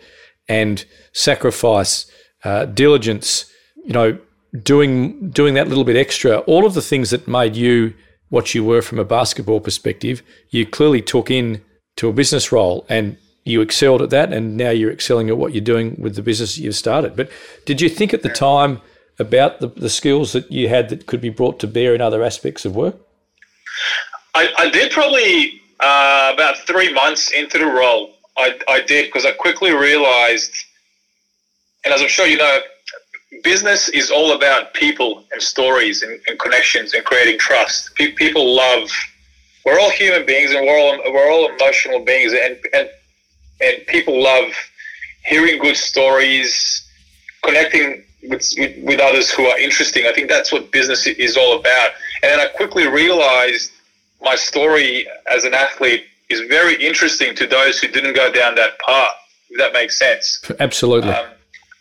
[0.47, 2.09] and sacrifice,
[2.43, 3.51] uh, diligence,
[3.85, 4.17] you know,
[4.63, 7.93] doing doing that little bit extra, all of the things that made you
[8.29, 11.63] what you were from a basketball perspective, you clearly took in
[11.95, 15.53] to a business role and you excelled at that and now you're excelling at what
[15.53, 17.15] you're doing with the business you've started.
[17.15, 17.29] But
[17.65, 18.81] did you think at the time
[19.19, 22.23] about the, the skills that you had that could be brought to bear in other
[22.23, 22.95] aspects of work?
[24.35, 28.13] I, I did probably uh, about three months into the role.
[28.37, 30.53] I, I did because I quickly realized,
[31.83, 32.59] and as I'm sure you know,
[33.43, 37.93] business is all about people and stories and, and connections and creating trust.
[37.95, 38.89] Pe- people love.
[39.65, 42.89] We're all human beings and we're all we're all emotional beings, and and
[43.59, 44.51] and people love
[45.25, 46.87] hearing good stories,
[47.43, 50.05] connecting with, with, with others who are interesting.
[50.05, 51.91] I think that's what business is all about.
[52.23, 53.71] And then I quickly realized
[54.21, 58.79] my story as an athlete is very interesting to those who didn't go down that
[58.79, 59.11] path.
[59.49, 60.43] If that makes sense.
[60.59, 61.09] Absolutely.
[61.09, 61.27] Um,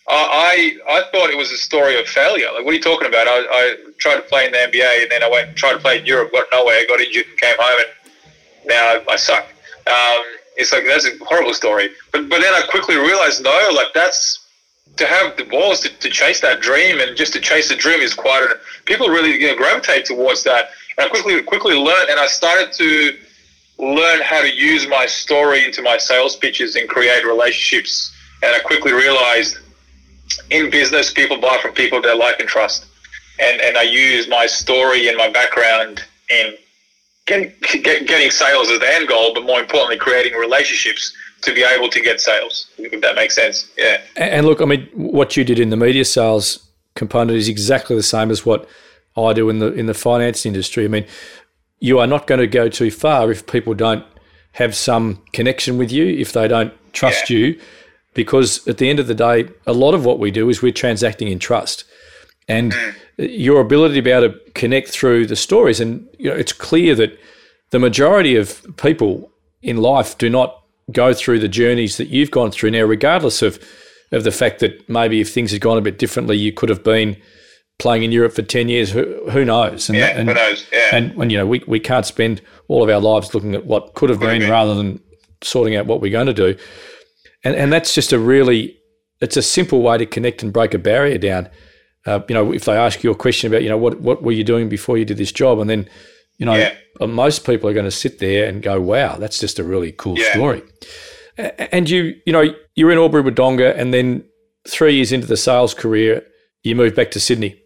[0.09, 2.47] I I thought it was a story of failure.
[2.55, 3.27] Like, what are you talking about?
[3.27, 5.99] I, I tried to play in the NBA and then I went tried to play
[5.99, 9.47] in Europe, got nowhere, got injured, and came home, and now I suck.
[9.89, 10.23] Um,
[10.57, 11.91] it's like that's a horrible story.
[12.13, 14.46] But but then I quickly realized, no, like that's
[14.97, 18.01] to have the balls to, to chase that dream and just to chase the dream
[18.01, 20.71] is quite a people really you know, gravitate towards that.
[20.97, 23.19] And I quickly quickly learned, and I started to
[23.79, 28.15] learn how to use my story into my sales pitches and create relationships.
[28.43, 29.59] And I quickly realized
[30.51, 32.87] in business, people buy from people they like and trust.
[33.39, 36.55] And, and I use my story and my background in
[37.27, 41.15] getting, get, getting sales as the end goal, but more importantly, creating relationships
[41.47, 43.71] to be able to get sales, if that makes sense.
[43.79, 44.03] Yeah.
[44.17, 48.03] And look, I mean, what you did in the media sales component is exactly the
[48.03, 48.69] same as what
[49.17, 50.85] I do in the in the finance industry.
[50.85, 51.07] I mean,
[51.79, 54.05] you are not going to go too far if people don't
[54.53, 57.37] have some connection with you, if they don't trust yeah.
[57.37, 57.61] you,
[58.15, 60.73] because at the end of the day, a lot of what we do is we're
[60.73, 61.85] transacting in trust.
[62.49, 62.95] And mm.
[63.19, 66.95] your ability to be able to connect through the stories, and you know, it's clear
[66.97, 67.19] that
[67.71, 69.31] the majority of people
[69.63, 73.59] in life do not go through the journeys that you've gone through now, regardless of
[74.13, 76.85] of the fact that maybe if things had gone a bit differently, you could have
[76.85, 77.17] been
[77.79, 78.91] playing in Europe for 10 years.
[78.91, 79.89] Who, who knows?
[79.89, 80.67] And, yeah, and, who knows?
[80.73, 80.91] Yeah.
[80.93, 83.95] And when, you know, we, we can't spend all of our lives looking at what
[83.95, 85.01] could have could been, been rather than
[85.43, 86.57] sorting out what we're going to do.
[87.45, 88.79] And, and that's just a really,
[89.21, 91.49] it's a simple way to connect and break a barrier down.
[92.07, 94.33] Uh, you know, if they ask you a question about, you know, what, what were
[94.33, 95.59] you doing before you did this job?
[95.59, 95.89] And then,
[96.39, 96.75] you know, yeah.
[97.01, 99.93] Uh, most people are going to sit there and go, wow, that's just a really
[99.93, 100.33] cool yeah.
[100.33, 100.63] story.
[101.37, 104.25] And you, you know, you're in Albury Wodonga and then
[104.67, 106.27] three years into the sales career,
[106.63, 107.61] you move back to Sydney.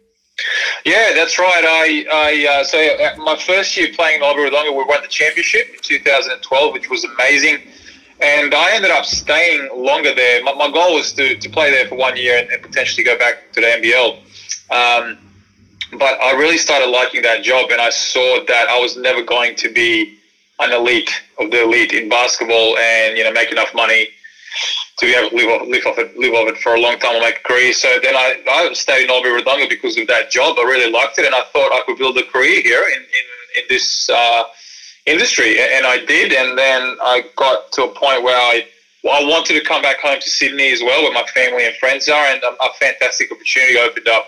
[0.85, 1.63] Yeah, that's right.
[1.65, 5.07] I, I uh, so uh, my first year playing in Albury Wodonga, we won the
[5.07, 7.61] championship in 2012, which was amazing
[8.21, 10.43] and I ended up staying longer there.
[10.43, 13.17] My, my goal was to, to play there for one year and, and potentially go
[13.17, 14.17] back to the NBL.
[14.69, 15.17] Um,
[15.97, 19.55] but I really started liking that job, and I saw that I was never going
[19.55, 20.17] to be
[20.59, 24.07] an elite of the elite in basketball, and you know make enough money
[24.97, 26.97] to be able to live off, live off it, live off it for a long
[26.99, 27.73] time and make a career.
[27.73, 30.57] So then I, I stayed in Albury Wodonga because of that job.
[30.59, 33.25] I really liked it, and I thought I could build a career here in in,
[33.57, 34.43] in this uh,
[35.05, 36.31] industry, and I did.
[36.31, 38.65] And then I got to a point where I
[39.03, 42.07] I wanted to come back home to Sydney as well, where my family and friends
[42.07, 44.25] are, and a fantastic opportunity opened up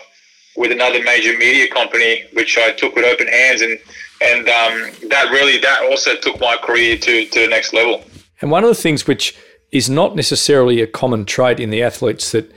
[0.56, 3.78] with another major media company, which I took with open hands, and
[4.20, 8.04] and um, that really that also took my career to to the next level.
[8.40, 9.36] And one of the things which
[9.72, 12.52] is not necessarily a common trait in the athletes that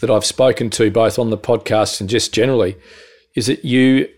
[0.00, 2.76] that I've spoken to, both on the podcast and just generally,
[3.34, 4.08] is that you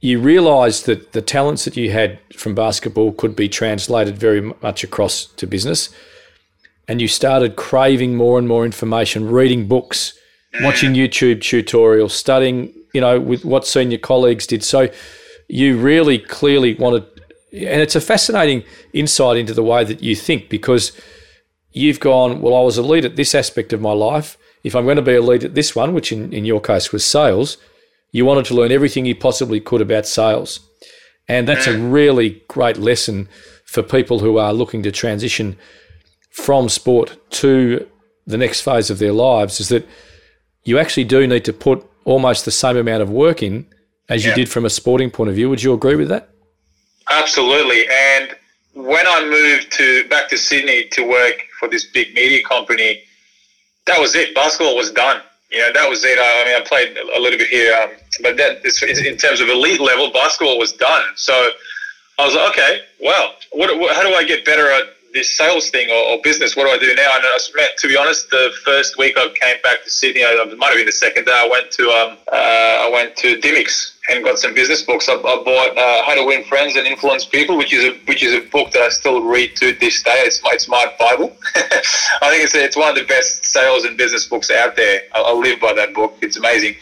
[0.00, 4.84] you realised that the talents that you had from basketball could be translated very much
[4.84, 5.88] across to business,
[6.86, 10.15] and you started craving more and more information, reading books,
[10.62, 14.62] watching YouTube tutorials, studying, you know, with what senior colleagues did.
[14.64, 14.88] So
[15.48, 17.04] you really clearly wanted,
[17.52, 20.92] and it's a fascinating insight into the way that you think because
[21.72, 24.38] you've gone, well, I was a lead at this aspect of my life.
[24.64, 26.92] If I'm going to be a lead at this one, which in, in your case
[26.92, 27.58] was sales,
[28.10, 30.60] you wanted to learn everything you possibly could about sales.
[31.28, 31.92] And that's a mm.
[31.92, 33.28] really great lesson
[33.64, 35.58] for people who are looking to transition
[36.30, 37.86] from sport to
[38.26, 39.86] the next phase of their lives is that
[40.66, 43.66] you actually do need to put almost the same amount of work in
[44.08, 45.48] as you did from a sporting point of view.
[45.48, 46.28] Would you agree with that?
[47.10, 47.86] Absolutely.
[47.88, 48.36] And
[48.74, 53.02] when I moved to back to Sydney to work for this big media company,
[53.86, 54.34] that was it.
[54.34, 55.22] Basketball was done.
[55.50, 56.18] You know, that was it.
[56.18, 57.90] I, I mean, I played a little bit here, um,
[58.22, 58.64] but that
[59.06, 61.04] in terms of elite level, basketball was done.
[61.14, 61.32] So
[62.18, 65.70] I was like, okay, well, what, what, how do I get better at this sales
[65.70, 66.54] thing or, or, business.
[66.56, 67.16] What do I do now?
[67.16, 70.68] And I to be honest, the first week I came back to Sydney, it might
[70.68, 71.32] have been the second day.
[71.34, 75.08] I went to um, uh, I went to Dymocks and got some business books.
[75.08, 78.22] I, I bought uh, How to Win Friends and Influence People, which is a which
[78.22, 80.22] is a book that I still read to this day.
[80.24, 81.36] It's my it's my Bible.
[81.54, 85.02] I think it's it's one of the best sales and business books out there.
[85.14, 86.16] I, I live by that book.
[86.22, 86.76] It's amazing.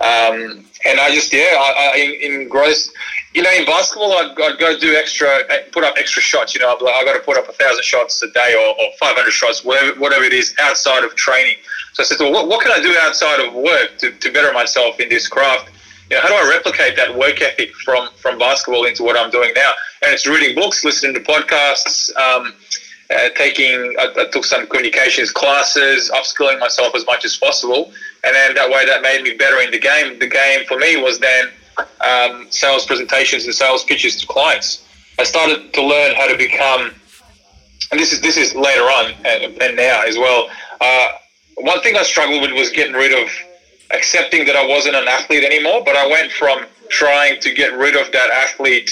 [0.00, 2.92] Um, and I just yeah, I, I engrossed
[3.32, 5.28] you know, in basketball, I'd, I'd, go do extra,
[5.72, 6.54] put up extra shots.
[6.54, 9.30] You know, I've, got to put up a thousand shots a day or, or 500
[9.30, 11.56] shots, whatever, whatever it is, outside of training.
[11.92, 14.52] So I said, well, what, what can I do outside of work to, to better
[14.52, 15.70] myself in this craft?
[16.10, 19.30] You know, how do I replicate that work ethic from, from basketball into what I'm
[19.30, 19.70] doing now?
[20.02, 22.52] And it's reading books, listening to podcasts, um,
[23.10, 27.92] uh, taking, I, I took some communications classes, upskilling myself as much as possible.
[28.24, 30.18] And then that way that made me better in the game.
[30.18, 31.48] The game for me was then–
[32.00, 34.86] um, sales presentations and sales pitches to clients.
[35.18, 36.92] I started to learn how to become,
[37.90, 40.48] and this is this is later on and, and now as well.
[40.80, 41.08] Uh,
[41.56, 43.30] one thing I struggled with was getting rid of
[43.92, 45.82] accepting that I wasn't an athlete anymore.
[45.84, 48.90] But I went from trying to get rid of that athlete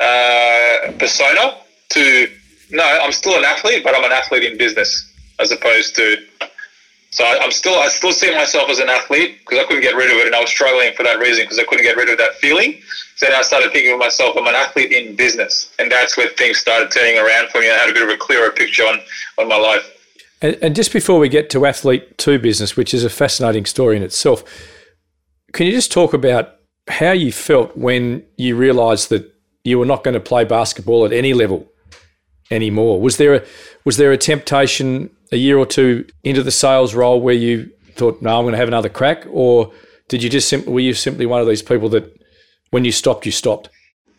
[0.00, 1.58] uh, persona
[1.90, 2.28] to
[2.70, 6.24] no, I'm still an athlete, but I'm an athlete in business as opposed to
[7.12, 9.94] so I, am still I still see myself as an athlete because I couldn't get
[9.94, 12.08] rid of it, and I was struggling for that reason because I couldn't get rid
[12.08, 12.80] of that feeling.
[13.16, 16.30] So then I started thinking of myself, I'm an athlete in business, and that's where
[16.30, 17.70] things started turning around for me.
[17.70, 18.98] I had a bit of a clearer picture on
[19.38, 19.91] on my life.
[20.42, 23.96] And, and just before we get to athlete to business, which is a fascinating story
[23.96, 24.44] in itself,
[25.52, 26.56] can you just talk about
[26.88, 29.32] how you felt when you realised that
[29.64, 31.70] you were not going to play basketball at any level
[32.50, 33.00] anymore?
[33.00, 33.44] Was there a
[33.84, 38.20] was there a temptation a year or two into the sales role where you thought,
[38.20, 39.72] no, I'm going to have another crack, or
[40.08, 42.04] did you just simply were you simply one of these people that
[42.70, 43.68] when you stopped, you stopped?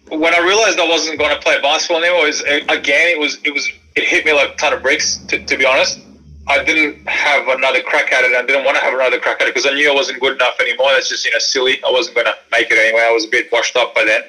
[0.09, 3.39] When I realized I wasn't going to play basketball anymore, it was, again, it was
[3.43, 5.17] it was it hit me like a ton of bricks.
[5.27, 5.99] To, to be honest,
[6.47, 8.35] I didn't have another crack at it.
[8.35, 10.33] I didn't want to have another crack at it because I knew I wasn't good
[10.33, 10.89] enough anymore.
[10.91, 11.81] That's just you know silly.
[11.85, 13.03] I wasn't going to make it anyway.
[13.07, 14.23] I was a bit washed up by then.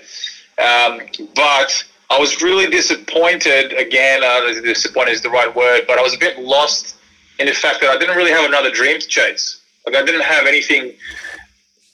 [0.57, 3.73] Um, but I was really disappointed.
[3.73, 6.97] Again, uh, disappointed is the right word, but I was a bit lost
[7.41, 9.61] in the fact that I didn't really have another dream to chase.
[9.85, 10.95] Like I didn't have anything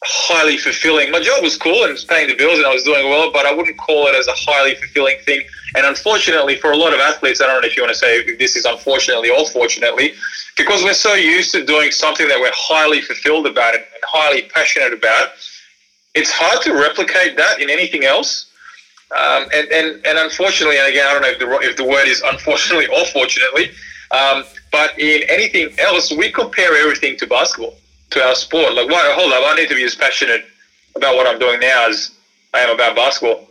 [0.05, 1.11] highly fulfilling.
[1.11, 3.31] My job was cool and it was paying the bills and I was doing well,
[3.31, 5.43] but I wouldn't call it as a highly fulfilling thing.
[5.77, 8.35] And unfortunately, for a lot of athletes, I don't know if you want to say
[8.37, 10.15] this is unfortunately or fortunately,
[10.57, 14.93] because we're so used to doing something that we're highly fulfilled about and highly passionate
[14.93, 15.33] about,
[16.15, 18.47] it's hard to replicate that in anything else.
[19.17, 22.07] Um, and, and, and unfortunately, and again, I don't know if the, if the word
[22.07, 23.71] is unfortunately or fortunately,
[24.13, 27.75] um, but in anything else, we compare everything to basketball,
[28.11, 28.75] to our sport.
[28.75, 30.45] Like, well, hold up, I need to be as passionate
[30.97, 32.11] about what I'm doing now as
[32.55, 33.47] I am about basketball.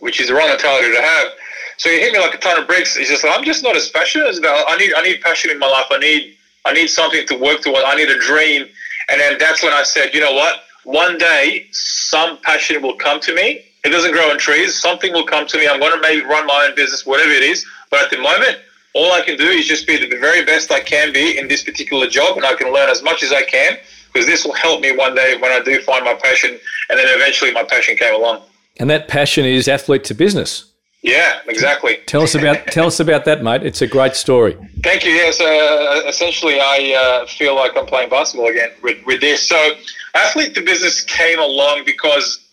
[0.00, 1.28] which is the wrong mentality to have.
[1.76, 2.96] So he hit me like a ton of bricks.
[2.96, 4.64] He's just like, I'm just not as passionate as that.
[4.68, 5.86] I need, I need passion in my life.
[5.90, 7.84] I need, I need something to work towards.
[7.86, 8.66] I need a dream.
[9.08, 10.64] And then that's when I said, you know what?
[10.84, 13.64] One day, some passion will come to me.
[13.84, 14.80] It doesn't grow on trees.
[14.80, 15.68] Something will come to me.
[15.68, 17.64] I'm going to maybe run my own business, whatever it is.
[17.90, 18.58] But at the moment,
[18.94, 21.62] all I can do is just be the very best I can be in this
[21.62, 23.78] particular job, and I can learn as much as I can
[24.12, 26.58] because this will help me one day when I do find my passion.
[26.90, 28.42] And then eventually, my passion came along.
[28.78, 30.66] And that passion is athlete to business.
[31.02, 31.98] Yeah, exactly.
[32.06, 33.64] Tell us about tell us about that, mate.
[33.64, 34.56] It's a great story.
[34.84, 35.10] Thank you.
[35.10, 39.48] Yes, uh, essentially, I uh, feel like I'm playing basketball again with, with this.
[39.48, 39.72] So,
[40.14, 42.46] athlete to business came along because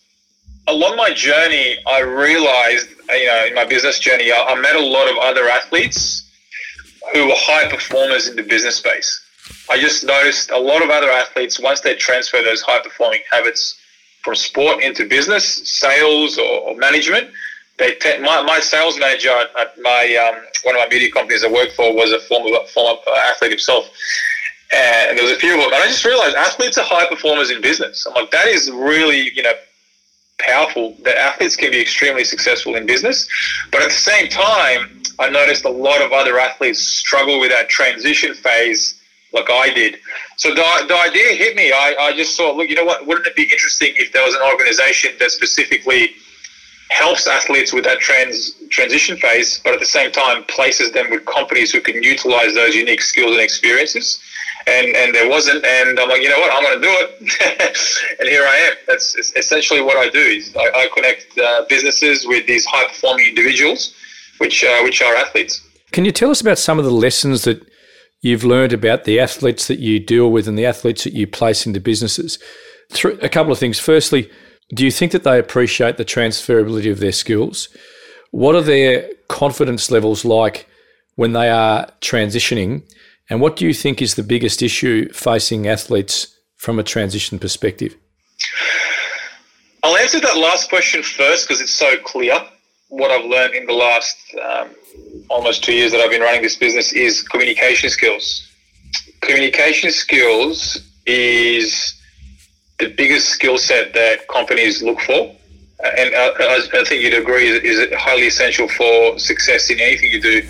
[0.66, 4.84] along my journey, I realized, you know, in my business journey, I, I met a
[4.84, 6.29] lot of other athletes
[7.12, 9.20] who were high performers in the business space.
[9.68, 13.78] I just noticed a lot of other athletes once they transfer those high performing habits
[14.22, 17.30] from sport into business, sales, or, or management
[17.80, 21.50] they te- my, my sales manager at my um, one of my media companies I
[21.50, 23.90] worked for was a former former athlete himself,
[24.72, 25.72] and there was a few of them.
[25.72, 28.06] And I just realized athletes are high performers in business.
[28.06, 29.54] I'm like, that is really you know
[30.38, 30.94] powerful.
[31.02, 33.26] That athletes can be extremely successful in business,
[33.72, 37.68] but at the same time, I noticed a lot of other athletes struggle with that
[37.68, 39.00] transition phase
[39.32, 39.98] like I did.
[40.36, 41.70] So the, the idea hit me.
[41.72, 43.06] I, I just thought, look, you know what?
[43.06, 46.14] Wouldn't it be interesting if there was an organization that specifically
[46.90, 51.24] helps athletes with that trans transition phase, but at the same time places them with
[51.24, 54.20] companies who can utilize those unique skills and experiences.
[54.66, 58.16] And and there wasn't, and I'm like, you know what, I'm going to do it,
[58.20, 58.74] and here I am.
[58.86, 60.18] That's essentially what I do.
[60.18, 63.94] Is I, I connect uh, businesses with these high performing individuals,
[64.40, 65.60] which uh, which are athletes.
[65.92, 67.66] Can you tell us about some of the lessons that
[68.20, 71.66] you've learned about the athletes that you deal with and the athletes that you place
[71.66, 72.38] into businesses?
[73.22, 73.78] a couple of things.
[73.78, 74.28] Firstly
[74.72, 77.68] do you think that they appreciate the transferability of their skills?
[78.30, 80.68] What are their confidence levels like
[81.16, 82.82] when they are transitioning?
[83.28, 87.96] And what do you think is the biggest issue facing athletes from a transition perspective?
[89.82, 92.34] I'll answer that last question first because it's so clear.
[92.90, 94.70] What I've learned in the last um,
[95.28, 98.48] almost two years that I've been running this business is communication skills.
[99.20, 100.76] Communication skills
[101.06, 101.94] is
[102.80, 105.34] the biggest skill set that companies look for.
[105.82, 110.42] And uh, I, think you'd agree is highly essential for success in anything you do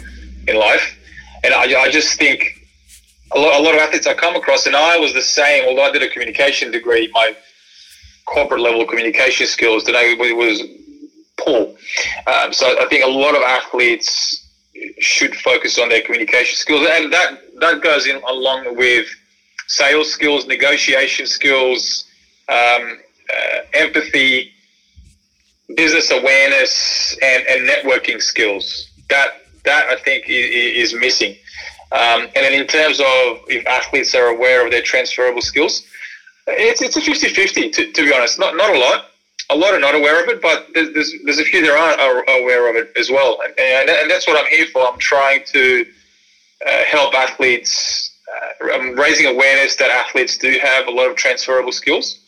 [0.48, 0.98] in life.
[1.44, 2.66] And I, I just think
[3.32, 5.84] a lot, a lot of athletes I come across, and I was the same, although
[5.84, 7.36] I did a communication degree, my
[8.24, 10.62] corporate level communication skills today was
[11.44, 11.74] poor.
[12.26, 14.46] Um, so I think a lot of athletes
[14.98, 19.06] should focus on their communication skills, and that that goes in along with
[19.66, 22.04] sales skills, negotiation skills,
[22.48, 22.98] um,
[23.30, 24.52] uh, empathy,
[25.76, 28.90] business awareness, and, and networking skills.
[29.08, 29.28] That
[29.64, 31.36] that I think is, is missing.
[31.92, 35.84] Um, and then in terms of if athletes are aware of their transferable skills,
[36.46, 38.38] it's, it's a 50-50 to, to be honest.
[38.38, 39.09] Not not a lot.
[39.50, 41.98] A lot are not aware of it, but there's, there's, there's a few that are,
[42.00, 43.38] are aware of it as well.
[43.44, 44.86] And, and, and that's what I'm here for.
[44.86, 45.86] I'm trying to
[46.66, 51.72] uh, help athletes, uh, I'm raising awareness that athletes do have a lot of transferable
[51.72, 52.20] skills.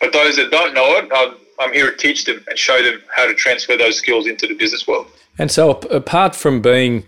[0.00, 3.00] But those that don't know it, I'm, I'm here to teach them and show them
[3.14, 5.06] how to transfer those skills into the business world.
[5.38, 7.04] And so, apart from being,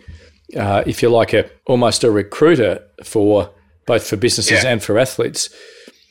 [0.57, 3.51] uh, if you like, a almost a recruiter for
[3.87, 4.71] both for businesses yeah.
[4.71, 5.49] and for athletes,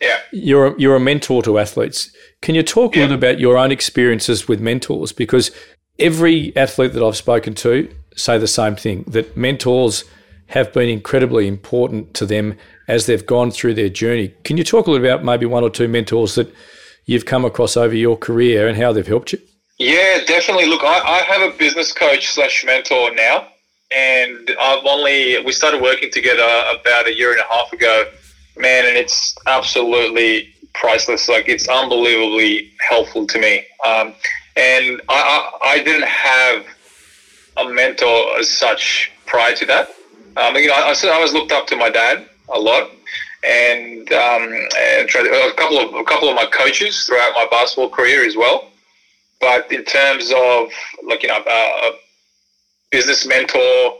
[0.01, 0.17] yeah.
[0.31, 2.11] you're you're a mentor to athletes.
[2.41, 5.11] Can you talk a little bit about your own experiences with mentors?
[5.11, 5.51] Because
[5.99, 10.03] every athlete that I've spoken to say the same thing that mentors
[10.47, 12.57] have been incredibly important to them
[12.87, 14.33] as they've gone through their journey.
[14.43, 16.53] Can you talk a little bit about maybe one or two mentors that
[17.05, 19.39] you've come across over your career and how they've helped you?
[19.77, 20.65] Yeah, definitely.
[20.65, 23.47] Look, I, I have a business coach slash mentor now,
[23.91, 26.43] and I've only we started working together
[26.79, 28.09] about a year and a half ago,
[28.57, 31.29] man, and it's absolutely priceless.
[31.29, 33.65] Like it's unbelievably helpful to me.
[33.85, 34.13] Um,
[34.55, 36.65] and I, I, I didn't have
[37.57, 39.89] a mentor as such prior to that.
[40.37, 42.91] Um, you know, I, I always looked up to my dad a lot,
[43.43, 44.43] and, um,
[44.77, 48.69] and a couple of a couple of my coaches throughout my basketball career as well.
[49.39, 50.69] But in terms of
[51.03, 51.91] like you know a, a
[52.91, 53.97] business mentor,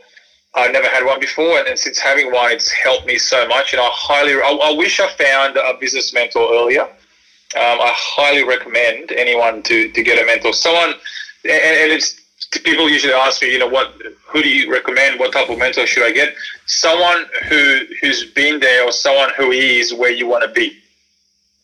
[0.58, 3.74] I never had one before, and since having one, it's helped me so much.
[3.74, 6.82] And I highly, I, I wish I found a business mentor earlier.
[6.82, 10.54] Um, I highly recommend anyone to to get a mentor.
[10.54, 10.96] Someone,
[11.44, 12.20] and, and it's
[12.64, 13.94] people usually ask me, you know, what,
[14.26, 15.20] who do you recommend?
[15.20, 16.36] What type of mentor should I get?
[16.66, 20.78] Someone who who's been there, or someone who is where you want to be.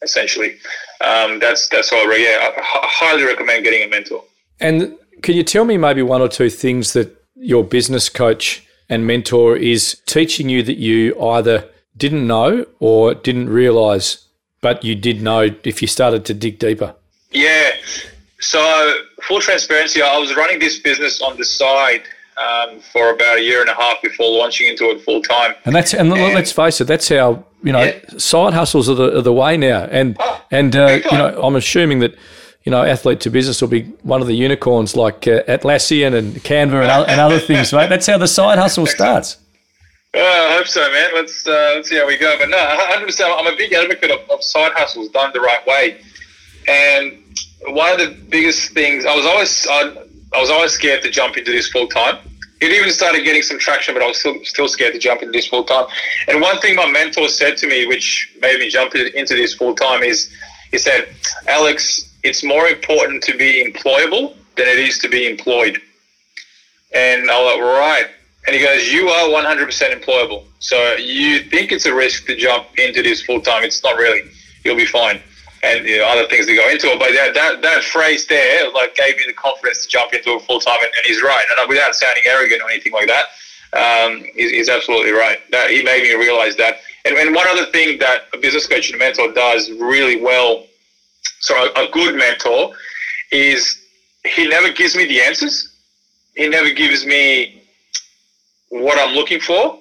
[0.03, 0.57] Essentially,
[1.01, 2.05] um, that's that's all.
[2.17, 4.23] Yeah, I highly recommend getting a mentor.
[4.59, 9.07] And Can you tell me maybe one or two things that your business coach and
[9.07, 11.67] mentor is teaching you that you either
[11.97, 14.25] didn't know or didn't realize,
[14.61, 16.93] but you did know if you started to dig deeper?
[17.31, 17.71] Yeah.
[18.39, 18.61] So,
[19.23, 22.03] full transparency, I was running this business on the side
[22.37, 25.55] um, for about a year and a half before launching into it full time.
[25.65, 27.99] And that's and, and, let's face it, that's how you know yeah.
[28.17, 29.85] side hustles are the, are the way now.
[29.85, 32.15] And oh, and uh, you know, I'm assuming that
[32.63, 36.33] you know, athlete to business will be one of the unicorns like uh, Atlassian and
[36.35, 37.89] Canva and, other, and other things, right?
[37.89, 39.37] That's how the side hustle starts.
[40.15, 41.09] Uh, I hope so, man.
[41.15, 42.35] Let's uh, let's see how we go.
[42.37, 43.05] But no, 100.
[43.05, 45.99] percent I'm a big advocate of, of side hustles done the right way.
[46.67, 47.17] And
[47.67, 51.35] one of the biggest things I was always I, I was always scared to jump
[51.35, 52.19] into this full time.
[52.61, 55.31] It even started getting some traction, but I was still still scared to jump into
[55.31, 55.87] this full time.
[56.27, 59.75] And one thing my mentor said to me, which made me jump into this full
[59.75, 60.31] time, is
[60.71, 61.09] he said,
[61.47, 65.79] "Alex, it's more important to be employable than it is to be employed.
[66.93, 68.07] And I was like, right.
[68.45, 69.67] And he goes, you are 100%
[70.01, 70.43] employable.
[70.59, 73.63] So you think it's a risk to jump into this full time.
[73.63, 74.29] It's not really.
[74.63, 75.21] You'll be fine.
[75.63, 76.99] And you know, other things to go into it.
[76.99, 80.41] But that, that, that phrase there, like, gave me the confidence to jump into it
[80.43, 80.77] full time.
[80.79, 81.43] And, and, he's right.
[81.57, 83.25] And without sounding arrogant or anything like that,
[83.73, 85.39] um, he's, he's, absolutely right.
[85.51, 86.81] That He made me realize that.
[87.05, 90.65] And, and one other thing that a business coach and mentor does really well
[91.39, 92.73] so a, good mentor
[93.31, 93.77] is
[94.25, 95.75] he never gives me the answers.
[96.35, 97.63] He never gives me
[98.69, 99.79] what I'm looking for.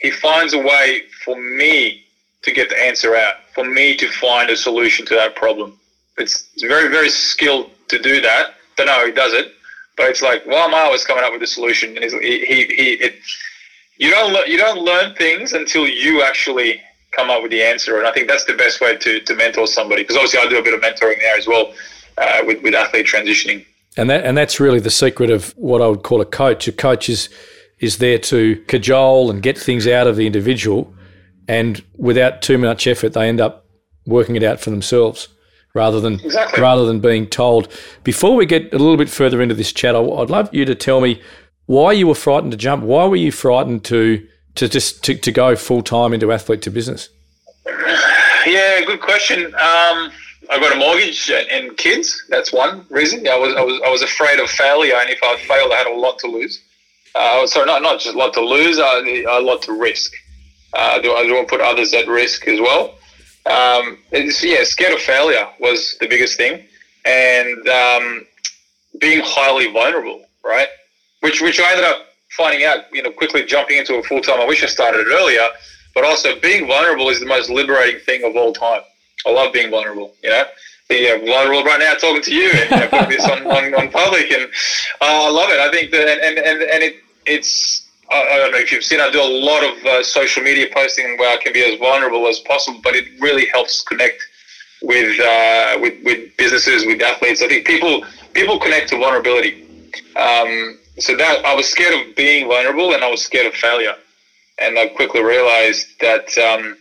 [0.00, 2.04] He finds a way for me
[2.42, 5.78] to get the answer out, for me to find a solution to that problem.
[6.18, 8.54] It's, it's very, very skilled to do that.
[8.76, 9.52] Don't know how he does it,
[9.96, 11.96] but it's like, why am I always coming up with a solution?
[11.96, 13.14] And he, he, he it,
[13.96, 16.80] you don't, you don't learn things until you actually
[17.16, 17.98] come up with the answer.
[17.98, 20.58] And I think that's the best way to, to mentor somebody because obviously I do
[20.58, 21.72] a bit of mentoring there as well
[22.18, 23.64] uh, with, with athlete transitioning.
[23.96, 26.68] And that and that's really the secret of what I would call a coach.
[26.68, 27.30] A coach is
[27.78, 30.92] is there to cajole and get things out of the individual,
[31.48, 33.66] and without too much effort, they end up
[34.06, 35.28] working it out for themselves
[35.74, 36.60] rather than exactly.
[36.60, 37.68] rather than being told.
[38.04, 41.00] Before we get a little bit further into this chat, I'd love you to tell
[41.00, 41.22] me
[41.64, 42.84] why you were frightened to jump.
[42.84, 44.26] Why were you frightened to
[44.56, 47.08] to just to, to go full time into athlete to business?
[48.46, 49.46] Yeah, good question.
[49.46, 50.12] Um,
[50.48, 52.24] I got a mortgage and kids.
[52.28, 53.26] That's one reason.
[53.26, 55.86] I was I was I was afraid of failure, and if I failed, I had
[55.86, 56.62] a lot to lose.
[57.14, 60.12] Uh, not not just a lot to lose, uh, a lot to risk.
[60.74, 62.94] Uh, I don't want to put others at risk as well.
[63.46, 66.64] Um, yeah, scared of failure was the biggest thing,
[67.04, 68.26] and um,
[69.00, 70.68] being highly vulnerable, right?
[71.20, 74.40] Which which I ended up finding out, you know, quickly jumping into a full time.
[74.40, 75.46] I wish I started it earlier,
[75.94, 78.82] but also being vulnerable is the most liberating thing of all time.
[79.26, 80.44] I love being vulnerable, you know.
[80.88, 83.90] Being vulnerable right now, talking to you and you know, putting this on, on, on,
[83.90, 84.44] public, and
[85.00, 85.58] uh, I love it.
[85.58, 86.94] I think that, and and, and it
[87.26, 87.82] it's.
[88.08, 89.00] I don't know if you've seen.
[89.00, 92.28] I do a lot of uh, social media posting where I can be as vulnerable
[92.28, 94.22] as possible, but it really helps connect
[94.80, 97.42] with uh, with with businesses, with athletes.
[97.42, 99.64] I think people people connect to vulnerability.
[100.14, 103.94] Um, so that I was scared of being vulnerable and I was scared of failure.
[104.58, 106.76] And I quickly realized that um,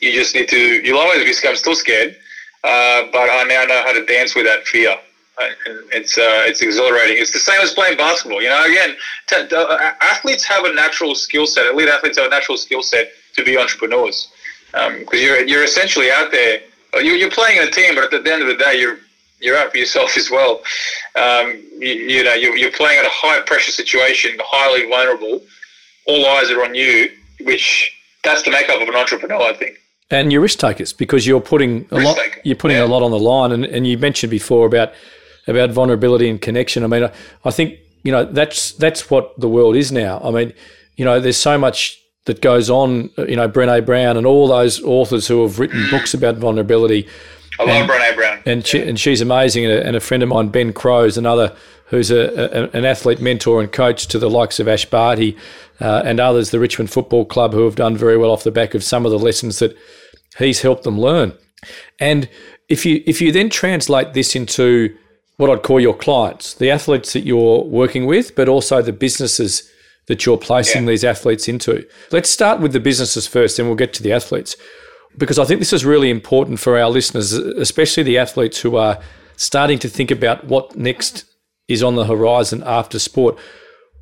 [0.00, 1.52] you just need to, you'll always be scared.
[1.52, 2.16] I'm still scared,
[2.64, 4.96] uh, but I now know how to dance with that fear.
[5.38, 5.56] And
[5.92, 7.16] it's uh, it's exhilarating.
[7.18, 8.40] It's the same as playing basketball.
[8.40, 8.94] You know, again,
[9.26, 11.66] t- uh, athletes have a natural skill set.
[11.66, 14.30] Elite athletes have a natural skill set to be entrepreneurs
[14.70, 16.60] because um, you're you're essentially out there.
[16.94, 18.98] You're, you're playing in a team, but at the end of the day, you're
[19.40, 20.62] you're out for yourself as well.
[21.16, 25.42] Um, you, you, know, you're, you're playing at a high pressure situation, highly vulnerable.
[26.06, 27.10] All eyes are on you,
[27.42, 27.90] which
[28.22, 29.78] that's the makeup of an entrepreneur, I think.
[30.10, 32.16] And you're risk takers because you're putting a risk lot.
[32.16, 32.40] Taker.
[32.44, 32.84] You're putting yeah.
[32.84, 34.92] a lot on the line, and, and you mentioned before about
[35.46, 36.84] about vulnerability and connection.
[36.84, 37.12] I mean, I,
[37.44, 40.20] I think you know that's that's what the world is now.
[40.22, 40.52] I mean,
[40.96, 43.10] you know, there's so much that goes on.
[43.16, 47.08] You know, Brené Brown and all those authors who have written books about vulnerability
[47.58, 48.42] I love and, Brene Brown.
[48.46, 49.64] And, she, and she's amazing.
[49.64, 52.84] And a, and a, friend of mine, Ben Crowe, is another who's a, a, an
[52.84, 55.36] athlete mentor and coach to the likes of Ash Barty
[55.80, 58.74] uh, and others, the Richmond Football Club, who have done very well off the back
[58.74, 59.76] of some of the lessons that
[60.38, 61.32] he's helped them learn.
[61.98, 62.28] And
[62.68, 64.96] if you if you then translate this into
[65.36, 69.68] what I'd call your clients, the athletes that you're working with, but also the businesses
[70.06, 70.90] that you're placing yeah.
[70.90, 71.86] these athletes into.
[72.12, 74.56] Let's start with the businesses first, and we'll get to the athletes
[75.16, 79.00] because I think this is really important for our listeners, especially the athletes who are
[79.36, 81.24] starting to think about what next
[81.68, 83.36] is on the horizon after sport.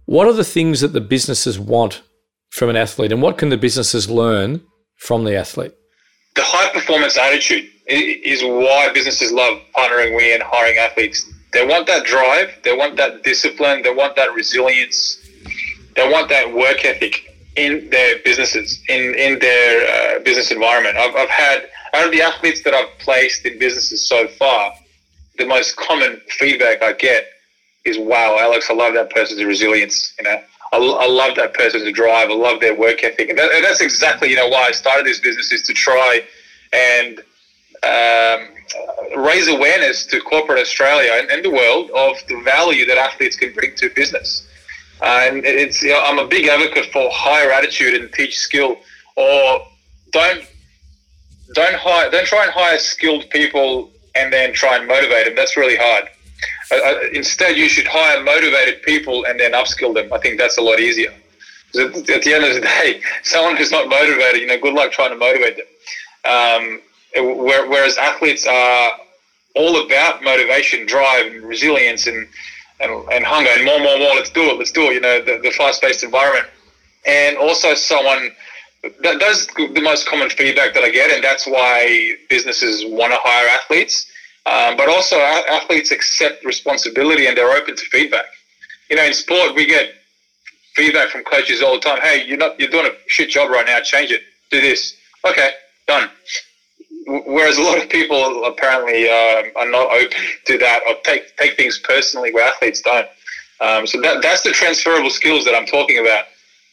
[0.06, 2.02] What are the things that the businesses want
[2.50, 4.62] from an athlete, and what can the businesses learn
[4.96, 5.72] from the athlete?
[6.34, 11.86] The high performance attitude is why businesses love partnering with and hiring athletes They want
[11.86, 12.50] that drive.
[12.64, 13.82] They want that discipline.
[13.82, 15.18] They want that resilience.
[15.96, 20.96] They want that work ethic in their businesses, in in their uh, business environment.
[20.96, 24.72] I've, I've had out of the athletes that I've placed in businesses so far,
[25.38, 27.26] the most common feedback I get
[27.84, 30.14] is, "Wow, Alex, I love that person's resilience.
[30.18, 30.40] You know,
[30.72, 32.30] I, I love that person's drive.
[32.30, 35.06] I love their work ethic." And, that, and that's exactly you know why I started
[35.06, 36.22] this business is to try
[36.72, 37.20] and
[37.82, 38.48] um,
[39.16, 43.52] raise awareness to corporate Australia and, and, the world of the value that athletes can
[43.52, 44.46] bring to business.
[45.02, 48.76] And it's you know, I'm a big advocate for hire attitude and teach skill,
[49.16, 49.66] or
[50.12, 50.46] don't
[51.54, 55.34] don't hire don't try and hire skilled people and then try and motivate them.
[55.34, 56.08] That's really hard.
[56.70, 60.12] Uh, uh instead, you should hire motivated people and then upskill them.
[60.12, 61.12] I think that's a lot easier.
[61.74, 65.10] At the end of the day, someone who's not motivated, you know, good luck trying
[65.10, 65.66] to motivate them.
[66.24, 66.80] Um,
[67.16, 68.92] whereas athletes are
[69.56, 72.28] all about motivation, drive, and resilience, and
[72.80, 74.14] and, and hunger, and more, more, more.
[74.14, 74.58] Let's do it.
[74.58, 74.94] Let's do it.
[74.94, 76.46] You know, the, the fast-paced environment,
[77.06, 78.32] and also someone.
[79.02, 83.18] That, that's the most common feedback that I get, and that's why businesses want to
[83.22, 84.10] hire athletes.
[84.44, 88.24] Um, but also, athletes accept responsibility and they're open to feedback.
[88.90, 89.94] You know, in sport, we get
[90.74, 92.00] feedback from coaches all the time.
[92.00, 93.78] Hey, you're not you're doing a shit job right now.
[93.82, 94.22] Change it.
[94.50, 94.96] Do this.
[95.24, 95.50] Okay,
[95.86, 96.10] done
[97.06, 101.56] whereas a lot of people apparently uh, are not open to that or take take
[101.56, 103.08] things personally where athletes don't.
[103.60, 106.24] Um, so that that's the transferable skills that I'm talking about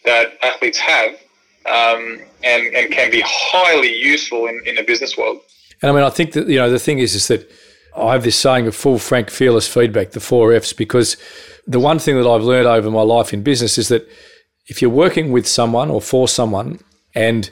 [0.05, 1.11] that athletes have
[1.65, 5.41] um, and and can be highly useful in, in the business world.
[5.81, 7.49] And I mean, I think that you know the thing is is that
[7.95, 11.17] I have this saying of full, frank, fearless feedback, the four Fs, because
[11.67, 14.07] the one thing that I've learned over my life in business is that
[14.67, 16.79] if you're working with someone or for someone
[17.15, 17.49] and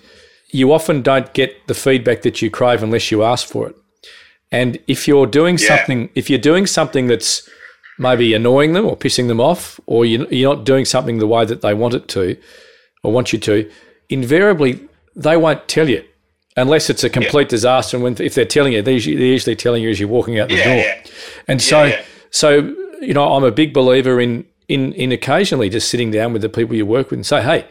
[0.49, 3.75] you often don't get the feedback that you crave unless you ask for it.
[4.51, 5.75] And if you're doing yeah.
[5.75, 7.47] something, if you're doing something that's
[7.99, 11.61] maybe annoying them or pissing them off, or you're not doing something the way that
[11.61, 12.37] they want it to
[13.03, 13.69] or want you to,
[14.09, 14.79] invariably
[15.15, 16.03] they won't tell you
[16.55, 17.49] unless it's a complete yeah.
[17.49, 17.97] disaster.
[17.97, 20.39] And when if they're telling you, they're usually, they're usually, telling you as you're walking
[20.39, 21.03] out the yeah, door.
[21.47, 21.91] And so,
[22.31, 26.41] so you know, I'm a big believer in in in occasionally just sitting down with
[26.41, 27.67] the people you work with and say, hey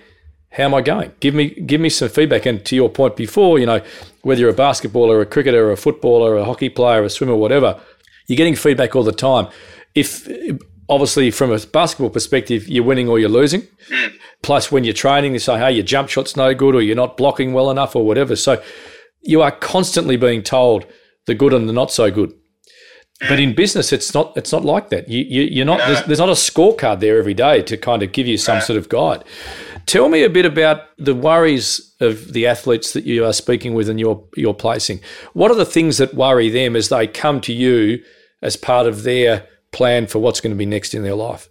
[0.56, 1.12] how am I going?
[1.20, 2.46] Give me give me some feedback.
[2.46, 3.82] And to your point before, you know,
[4.22, 7.78] whether you're a basketballer, a cricketer, a footballer, a hockey player, a swimmer, whatever,
[8.26, 9.48] you're getting feedback all the time.
[9.94, 10.26] If
[10.88, 13.68] obviously from a basketball perspective, you're winning or you're losing.
[14.42, 17.18] Plus, when you're training, they say, "Hey, your jump shot's no good, or you're not
[17.18, 18.62] blocking well enough, or whatever." So
[19.22, 20.86] you are constantly being told
[21.26, 22.32] the good and the not so good.
[23.28, 24.36] But in business, it's not.
[24.36, 25.08] It's not like that.
[25.08, 25.78] You, you are not.
[25.80, 25.86] No.
[25.86, 28.78] There's, there's, not a scorecard there every day to kind of give you some sort
[28.78, 29.24] of guide.
[29.86, 33.88] Tell me a bit about the worries of the athletes that you are speaking with
[33.88, 35.00] and you're, you're placing.
[35.32, 38.02] What are the things that worry them as they come to you
[38.42, 41.48] as part of their plan for what's going to be next in their life?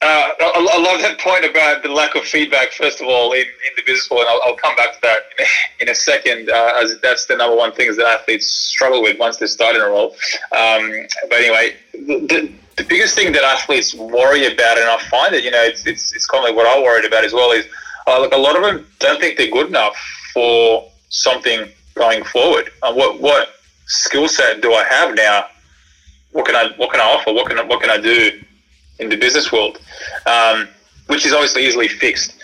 [0.00, 3.72] Uh, I, love that point about the lack of feedback, first of all, in, in
[3.76, 4.22] the business world.
[4.22, 7.26] And I'll, I'll come back to that in a, in a second, uh, as that's
[7.26, 10.14] the number one thing that athletes struggle with once they start in a role.
[10.52, 12.52] Um, but anyway, the
[12.84, 16.26] biggest thing that athletes worry about, and I find it, you know, it's, it's, it's
[16.26, 17.66] of what I worried about as well, is
[18.06, 19.96] uh, a lot of them don't think they're good enough
[20.32, 22.70] for something going forward.
[22.82, 23.54] Uh, what what
[23.86, 25.46] skill set do I have now?
[26.32, 27.32] What can I what can I offer?
[27.32, 28.40] What can I, what can I do
[28.98, 29.78] in the business world?
[30.26, 30.68] Um,
[31.06, 32.34] which is obviously easily fixed.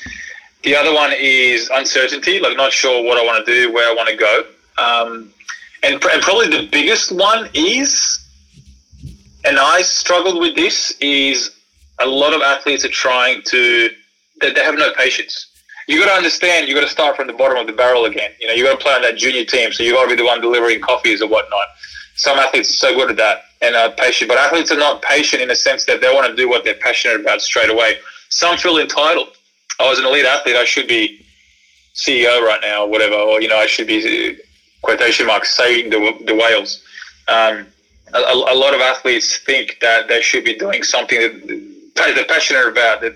[0.62, 3.94] The other one is uncertainty, like not sure what I want to do, where I
[3.94, 4.44] want to go.
[4.82, 5.32] Um,
[5.82, 8.23] and, and probably the biggest one is
[9.44, 11.50] and I struggled with this is
[12.00, 13.90] a lot of athletes are trying to
[14.40, 15.50] they, they have no patience.
[15.86, 16.66] You got to understand.
[16.66, 18.30] You got to start from the bottom of the barrel again.
[18.40, 20.16] You know, you got to play on that junior team, so you got to be
[20.16, 21.66] the one delivering coffees or whatnot.
[22.16, 25.42] Some athletes are so good at that and are patient, but athletes are not patient
[25.42, 27.98] in the sense that they want to do what they're passionate about straight away.
[28.30, 29.28] Some feel entitled.
[29.78, 30.56] I was an elite athlete.
[30.56, 31.24] I should be
[31.94, 34.38] CEO right now, or whatever, or you know, I should be
[34.82, 36.82] quotation marks saving the the whales.
[37.28, 37.66] Um,
[38.14, 42.68] a, a, lot of athletes think that they should be doing something that they're passionate
[42.68, 43.00] about.
[43.00, 43.14] That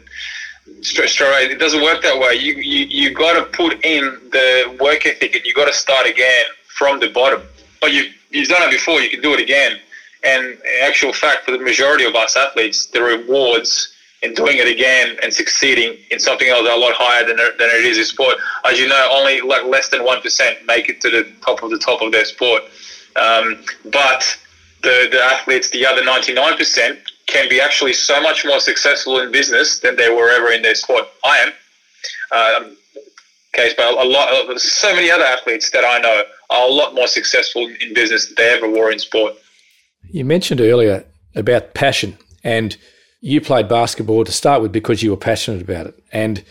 [0.82, 2.34] straight, it doesn't work that way.
[2.34, 6.06] You you you got to put in the work ethic, and you got to start
[6.06, 7.42] again from the bottom.
[7.80, 9.00] But you you've done it before.
[9.00, 9.78] You can do it again.
[10.24, 14.66] And in actual fact, for the majority of us athletes, the rewards in doing it
[14.66, 18.04] again and succeeding in something else are a lot higher than, than it is in
[18.04, 18.36] sport.
[18.64, 21.78] As you know, only like less than 1% make it to the top of the
[21.78, 22.64] top of their sport.
[23.14, 24.36] Um, but
[24.82, 29.80] the, the athletes, the other 99%, can be actually so much more successful in business
[29.80, 31.04] than they were ever in their sport.
[31.24, 31.52] I am.
[32.30, 32.76] Um,
[33.52, 37.08] case, but a lot, so many other athletes that I know are a lot more
[37.08, 39.34] successful in business than they ever were in sport.
[40.10, 41.04] You mentioned earlier
[41.34, 42.18] about passion.
[42.44, 42.76] And
[43.20, 46.02] you played basketball to start with because you were passionate about it.
[46.12, 46.44] And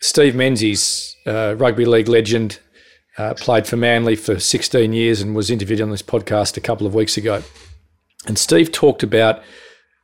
[0.00, 2.58] Steve Menzies, uh, rugby league legend,
[3.18, 6.86] uh, played for Manly for 16 years and was interviewed on this podcast a couple
[6.86, 7.42] of weeks ago.
[8.26, 9.42] And Steve talked about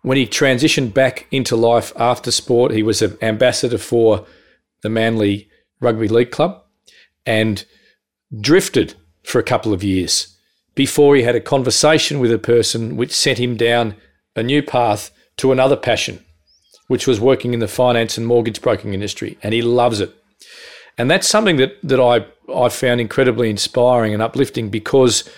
[0.03, 4.27] when he transitioned back into life after sport, he was an ambassador for
[4.83, 5.49] the Manly
[5.81, 6.63] Rugby League Club
[7.27, 7.65] and
[8.41, 8.95] drifted
[9.25, 10.37] for a couple of years
[10.75, 13.97] before he had a conversation with a person which sent him down
[14.37, 16.25] a new path to another passion,
[16.87, 19.37] which was working in the finance and mortgage broking industry.
[19.43, 20.15] And he loves it.
[20.97, 25.29] And that's something that, that I, I found incredibly inspiring and uplifting because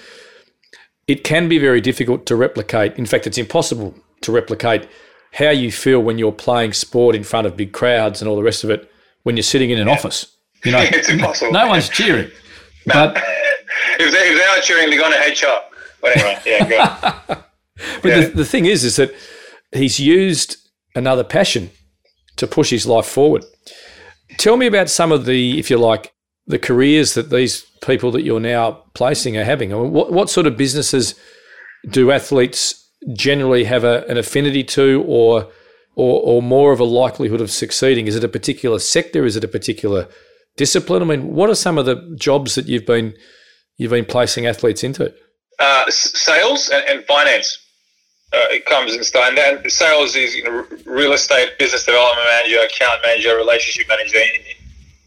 [1.07, 2.97] it can be very difficult to replicate.
[2.97, 4.89] In fact, it's impossible to replicate
[5.33, 8.43] how you feel when you're playing sport in front of big crowds and all the
[8.43, 8.91] rest of it
[9.23, 9.95] when you're sitting in an yeah.
[9.95, 10.37] office.
[10.65, 11.53] You know, it's impossible.
[11.53, 12.31] No one's cheering.
[12.87, 12.95] No.
[12.95, 13.17] But
[14.01, 15.61] if they, if they are cheering, they're going to HR.
[16.01, 17.43] But anyway, yeah, go.
[18.01, 18.21] but yeah.
[18.21, 19.15] The, the thing is, is that
[19.71, 20.57] he's used
[20.95, 21.71] another passion
[22.37, 23.45] to push his life forward.
[24.39, 26.15] Tell me about some of the, if you like,
[26.51, 29.71] the careers that these people that you're now placing are having.
[29.71, 31.15] What, what sort of businesses
[31.89, 35.49] do athletes generally have a, an affinity to or,
[35.95, 38.07] or, or more of a likelihood of succeeding?
[38.07, 39.25] Is it a particular sector?
[39.25, 40.09] Is it a particular
[40.57, 41.03] discipline?
[41.03, 43.15] I mean, what are some of the jobs that you've been
[43.79, 45.15] you've been placing athletes into?
[45.59, 47.59] Uh, sales and, and finance.
[48.33, 49.29] Uh, it comes in style.
[49.29, 54.19] And then sales is you know, real estate, business development manager, account manager, relationship manager,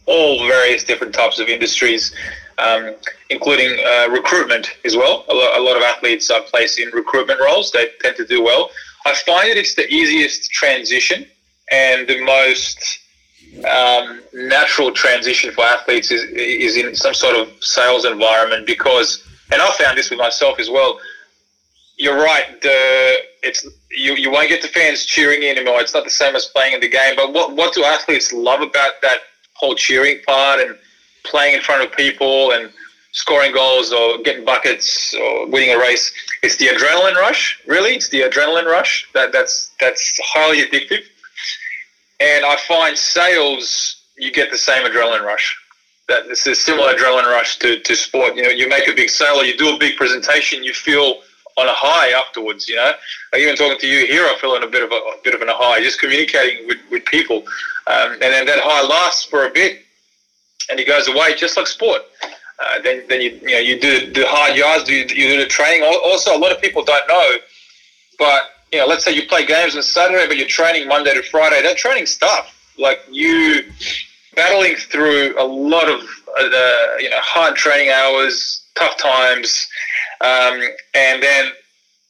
[0.05, 2.13] all various different types of industries,
[2.57, 2.95] um,
[3.29, 5.25] including uh, recruitment as well.
[5.29, 7.71] A lot, a lot, of athletes are placed in recruitment roles.
[7.71, 8.69] They tend to do well.
[9.05, 11.25] I find that it's the easiest transition
[11.71, 12.99] and the most
[13.69, 19.61] um, natural transition for athletes is, is in some sort of sales environment because, and
[19.61, 20.99] I found this with myself as well.
[21.97, 22.59] You're right.
[22.61, 25.79] The it's you, you won't get the fans cheering anymore.
[25.79, 27.15] It's not the same as playing in the game.
[27.15, 29.19] But what what do athletes love about that
[29.55, 30.77] whole cheering part and
[31.23, 32.71] playing in front of people and
[33.11, 36.11] scoring goals or getting buckets or winning a race?
[36.41, 37.59] It's the adrenaline rush.
[37.67, 41.03] Really, it's the adrenaline rush that that's that's highly addictive.
[42.19, 45.55] And I find sales, you get the same adrenaline rush.
[46.07, 48.35] That it's a similar adrenaline rush to, to sport.
[48.35, 51.21] You know, you make a big sale or you do a big presentation, you feel
[51.57, 52.67] on a high afterwards.
[52.67, 52.91] You know,
[53.31, 55.35] like even talking to you here, I feel on a bit of a, a bit
[55.35, 55.81] of a high.
[55.81, 57.43] Just communicating with, with people,
[57.87, 59.81] um, and then that high lasts for a bit,
[60.69, 62.01] and it goes away, just like sport.
[62.59, 65.47] Uh, then, then you, you know you do the hard yards, you, you do the
[65.47, 65.83] training.
[65.83, 67.37] Also, a lot of people don't know,
[68.19, 71.21] but you know, let's say you play games on Saturday, but you're training Monday to
[71.21, 71.61] Friday.
[71.61, 73.71] That training stuff, like you
[74.35, 76.01] battling through a lot of
[76.39, 79.67] uh, you know hard training hours, tough times,
[80.21, 80.61] um,
[80.93, 81.51] and then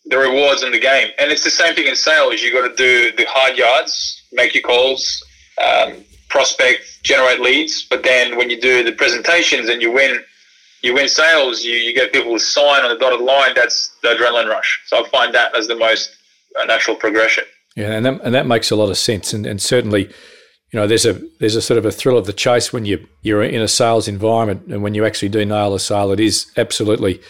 [0.05, 1.09] the rewards in the game.
[1.17, 2.41] And it's the same thing in sales.
[2.41, 5.23] You got to do the hard yards, make your calls,
[5.63, 7.83] um, prospect, generate leads.
[7.83, 10.23] But then when you do the presentations and you win,
[10.81, 11.63] you win sales.
[11.63, 13.53] You, you get people to sign on the dotted line.
[13.55, 14.81] That's the adrenaline rush.
[14.87, 16.15] So I find that as the most
[16.55, 17.45] a natural progression.
[17.75, 19.33] Yeah, and that, and that makes a lot of sense.
[19.33, 20.09] And, and certainly,
[20.73, 23.07] you know, there's a there's a sort of a thrill of the chase when you
[23.21, 26.51] you're in a sales environment, and when you actually do nail a sale, it is
[26.57, 27.21] absolutely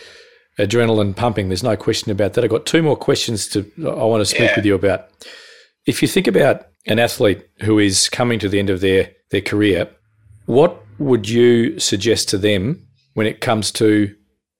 [0.57, 1.49] adrenaline pumping.
[1.49, 2.43] There's no question about that.
[2.45, 4.55] I've got two more questions to I want to speak yeah.
[4.55, 5.09] with you about.
[5.85, 9.41] If you think about an athlete who is coming to the end of their their
[9.41, 9.89] career,
[10.45, 14.15] what would you suggest to them when it comes to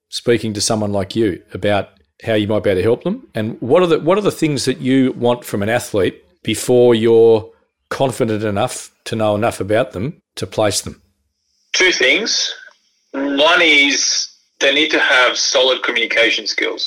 [0.10, 1.90] speaking to someone like you about
[2.26, 4.30] how you might be able to help them, and what are the what are the
[4.30, 7.50] things that you want from an athlete before you're
[7.94, 11.02] confident enough to know enough about them to place them?
[11.74, 12.52] Two things.
[13.12, 14.28] One is
[14.60, 16.84] they need to have solid communication skills.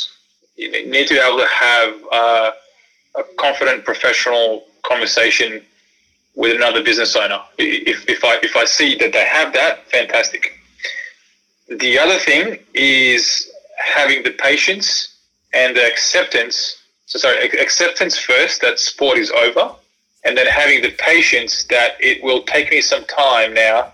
[0.57, 2.51] You need to be able to have uh,
[3.15, 5.63] a confident professional conversation
[6.35, 7.41] with another business owner.
[7.59, 10.53] If, if I if I see that they have that, fantastic.
[11.69, 14.89] The other thing is having the patience
[15.53, 16.77] and the acceptance.
[17.07, 19.75] So sorry, acceptance first that sport is over,
[20.27, 23.93] and then having the patience that it will take me some time now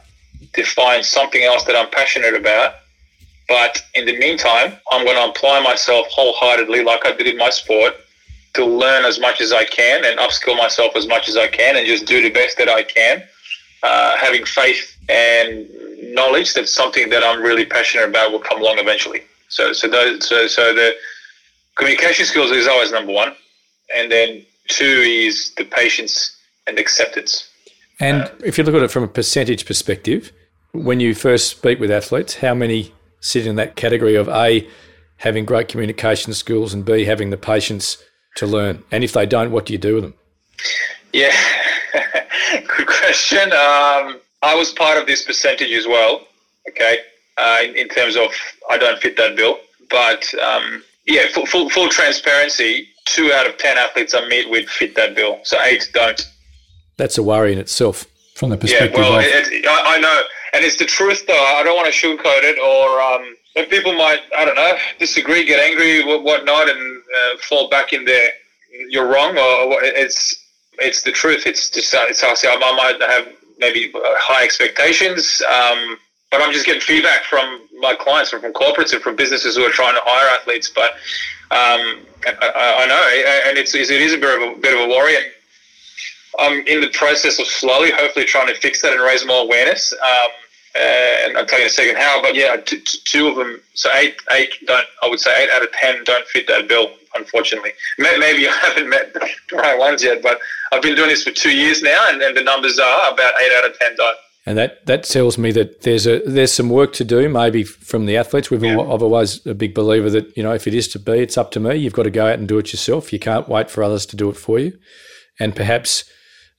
[0.55, 2.77] to find something else that I'm passionate about.
[3.49, 7.51] But in the meantime, I'm going to apply myself wholeheartedly, like I did in my
[7.51, 7.95] sport,
[8.55, 11.77] to learn as much as I can and upskill myself as much as I can,
[11.77, 13.23] and just do the best that I can.
[13.83, 15.69] Uh, having faith and
[16.15, 19.23] knowledge that something that I'm really passionate about will come along eventually.
[19.49, 20.95] So, so those, so, so the
[21.75, 23.35] communication skills is always number one,
[23.95, 26.37] and then two is the patience
[26.67, 27.49] and acceptance.
[28.01, 30.33] And uh, if you look at it from a percentage perspective,
[30.73, 34.69] when you first speak with athletes, how many sit in that category of A,
[35.19, 38.03] having great communication skills, and B, having the patience
[38.37, 38.83] to learn?
[38.91, 40.15] And if they don't, what do you do with them?
[41.13, 41.37] Yeah,
[42.77, 43.53] good question.
[43.53, 46.27] Um, I was part of this percentage as well.
[46.69, 46.99] Okay,
[47.37, 48.31] uh, in, in, terms of
[48.71, 49.59] I don't fit that bill,
[49.91, 52.89] but um, yeah, full, full, full transparency.
[53.05, 56.21] Two out of ten athletes I meet with fit that bill, so eight don't.
[56.97, 59.25] That's a worry in itself from the perspective yeah, well, of.
[59.25, 60.23] It, I, I know,
[60.55, 61.35] and it's the truth though.
[61.35, 63.37] I don't want to sugarcoat it, or um,
[63.69, 68.31] people might I don't know disagree, get angry, whatnot, and uh, fall back in there.
[68.89, 70.35] You're wrong, or it's
[70.79, 71.47] it's the truth.
[71.47, 73.29] It's just uh, it's I might have
[73.59, 75.99] maybe high expectations, um,
[76.31, 79.63] but I'm just getting feedback from my clients and from corporates and from businesses who
[79.65, 80.71] are trying to hire athletes.
[80.75, 80.95] But
[81.53, 84.89] um, I, I, know, and it's it is a bit of a bit of a
[84.89, 85.17] worry.
[86.39, 89.93] I'm in the process of slowly, hopefully, trying to fix that and raise more awareness.
[89.93, 90.31] Um,
[90.81, 92.23] and I'll tell you in a second how.
[92.23, 94.87] But yeah, t- t- two of them, so eight, eight don't.
[95.03, 96.93] I would say eight out of ten don't fit that bill.
[97.15, 100.41] Unfortunately, maybe I haven't met the right ones yet, but
[100.73, 103.53] I've been doing this for two years now, and, and the numbers are about eight
[103.59, 104.17] out of ten don't.
[104.45, 108.07] And that, that tells me that there's a there's some work to do, maybe from
[108.07, 108.51] the athletes.
[108.51, 108.81] We've yeah.
[108.81, 111.53] I've always a big believer that you know if it is to be, it's up
[111.53, 111.77] to me.
[111.77, 113.13] You've got to go out and do it yourself.
[113.13, 114.77] You can't wait for others to do it for you.
[115.39, 116.05] And perhaps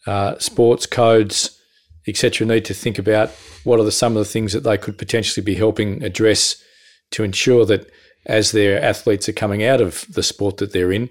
[0.07, 1.59] uh, sports codes,
[2.07, 3.31] etc., need to think about
[3.63, 6.61] what are the, some of the things that they could potentially be helping address
[7.11, 7.89] to ensure that
[8.25, 11.09] as their athletes are coming out of the sport that they're in,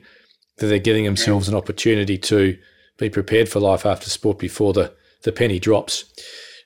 [0.58, 2.56] that they're giving themselves an opportunity to
[2.98, 4.92] be prepared for life after sport before the,
[5.24, 6.04] the penny drops.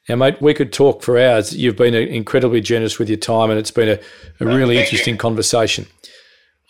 [0.09, 1.57] Now, mate, we could talk for hours.
[1.57, 3.99] You've been incredibly generous with your time, and it's been a,
[4.41, 5.19] a really interesting you.
[5.19, 5.87] conversation.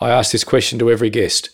[0.01, 1.49] I ask this question to every guest.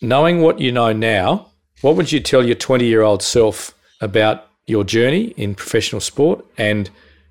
[0.00, 1.50] Knowing what you know now,
[1.82, 6.44] what would you tell your 20 year old self about your journey in professional sport
[6.56, 6.88] and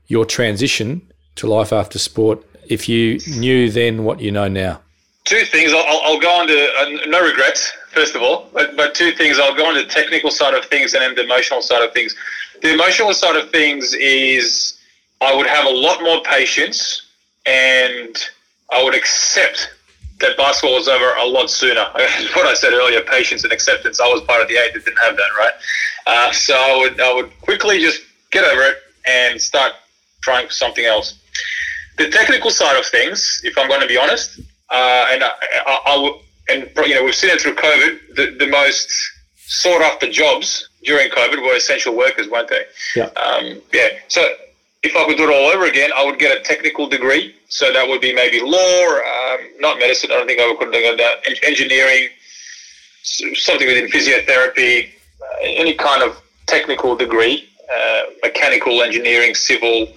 [0.08, 1.02] your transition
[1.36, 4.82] to life after sport if you knew then what you know now?
[5.26, 5.74] Two things.
[5.74, 9.40] I'll, I'll go on to uh, no regrets, first of all, but, but two things.
[9.40, 11.94] I'll go on to the technical side of things and then the emotional side of
[11.94, 12.16] things.
[12.62, 14.80] The emotional side of things is
[15.22, 17.08] I would have a lot more patience
[17.46, 18.18] and
[18.72, 19.74] I would accept
[20.20, 21.82] that basketball was over a lot sooner.
[22.34, 24.02] what I said earlier, patience and acceptance.
[24.02, 25.52] I was part of the eight that didn't have that, right?
[26.06, 28.02] Uh, so I would I would quickly just
[28.32, 29.74] get over it and start
[30.22, 31.18] trying for something else.
[31.98, 34.40] The technical side of things, if I'm going to be honest,
[34.70, 35.32] uh, and I,
[35.66, 38.16] I, I and you know we've seen it through COVID.
[38.16, 38.92] The, the most
[39.48, 42.64] sought after jobs during COVID were essential workers, weren't they?
[42.96, 43.06] Yeah.
[43.06, 43.90] Um, yeah.
[44.08, 44.26] So
[44.84, 47.36] if I could do it all over again, I would get a technical degree.
[47.50, 50.12] So that would be maybe law, um, not medicine.
[50.12, 51.44] I don't think I could do that.
[51.44, 52.10] Engineering,
[53.04, 54.90] something within physiotherapy,
[55.22, 59.90] uh, any kind of technical degree, uh, mechanical engineering, civil,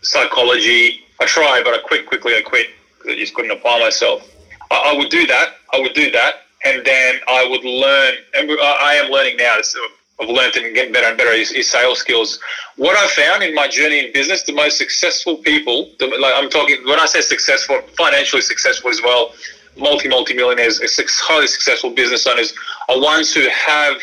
[0.00, 1.00] psychology.
[1.20, 2.34] I tried, but I quit quickly.
[2.34, 2.68] I quit
[3.08, 4.28] I just couldn't apply myself.
[4.70, 5.56] I, I, would do that.
[5.72, 8.14] I would do that, and then I would learn.
[8.34, 9.58] And I am learning now.
[9.62, 9.80] So
[10.22, 12.38] I've learned and getting better and better is, is, sales skills.
[12.76, 16.48] What I found in my journey in business, the most successful people, the, like I'm
[16.48, 19.32] talking when I say successful, financially successful as well,
[19.76, 20.80] multi multi millionaires,
[21.20, 22.52] highly successful business owners
[22.88, 23.96] are ones who have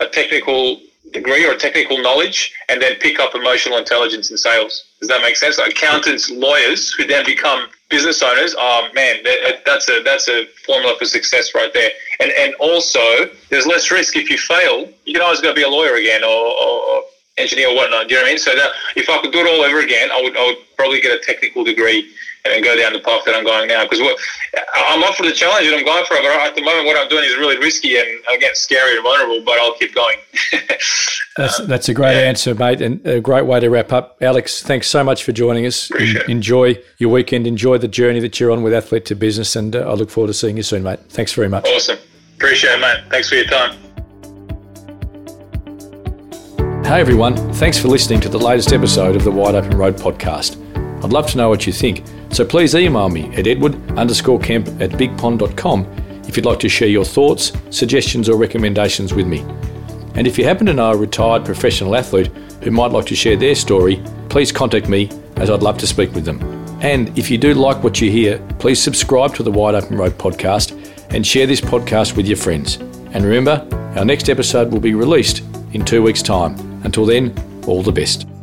[0.00, 0.80] a technical
[1.14, 4.84] degree or a technical knowledge and then pick up emotional intelligence in sales.
[5.00, 5.58] Does that make sense?
[5.58, 9.16] accountants, lawyers who then become business owners, oh man,
[9.64, 11.90] that's a that's a formula for success right there.
[12.20, 14.88] And and also, there's less risk if you fail.
[15.06, 17.02] You can always go be a lawyer again or, or,
[17.36, 18.08] engineer or whatnot.
[18.08, 18.38] Do you know what I mean?
[18.38, 21.00] So that if I could do it all over again, I would I would probably
[21.00, 22.12] get a technical degree
[22.44, 23.84] and go down the path that I'm going now.
[23.84, 24.00] Because
[24.74, 26.22] I'm up for the challenge and I'm going for it.
[26.22, 29.42] But at the moment, what I'm doing is really risky and again scary and vulnerable.
[29.44, 30.16] But I'll keep going.
[31.36, 32.28] that's that's a great yeah.
[32.28, 34.18] answer, mate, and a great way to wrap up.
[34.20, 35.90] Alex, thanks so much for joining us.
[35.90, 37.46] Appreciate enjoy your weekend.
[37.46, 40.28] Enjoy the journey that you're on with Athlete to Business, and uh, I look forward
[40.28, 41.00] to seeing you soon, mate.
[41.08, 41.66] Thanks very much.
[41.66, 41.98] Awesome.
[42.36, 43.04] Appreciate it, mate.
[43.10, 43.78] Thanks for your time.
[46.84, 50.63] Hey everyone, thanks for listening to the latest episode of the Wide Open Road podcast.
[51.04, 54.68] I'd love to know what you think, so please email me at edward underscore kemp
[54.80, 55.84] at bigpond.com
[56.26, 59.40] if you'd like to share your thoughts, suggestions, or recommendations with me.
[60.14, 62.28] And if you happen to know a retired professional athlete
[62.62, 66.12] who might like to share their story, please contact me as I'd love to speak
[66.14, 66.40] with them.
[66.80, 70.12] And if you do like what you hear, please subscribe to the Wide Open Road
[70.12, 70.72] podcast
[71.10, 72.76] and share this podcast with your friends.
[73.12, 75.42] And remember, our next episode will be released
[75.72, 76.54] in two weeks' time.
[76.82, 77.34] Until then,
[77.66, 78.33] all the best.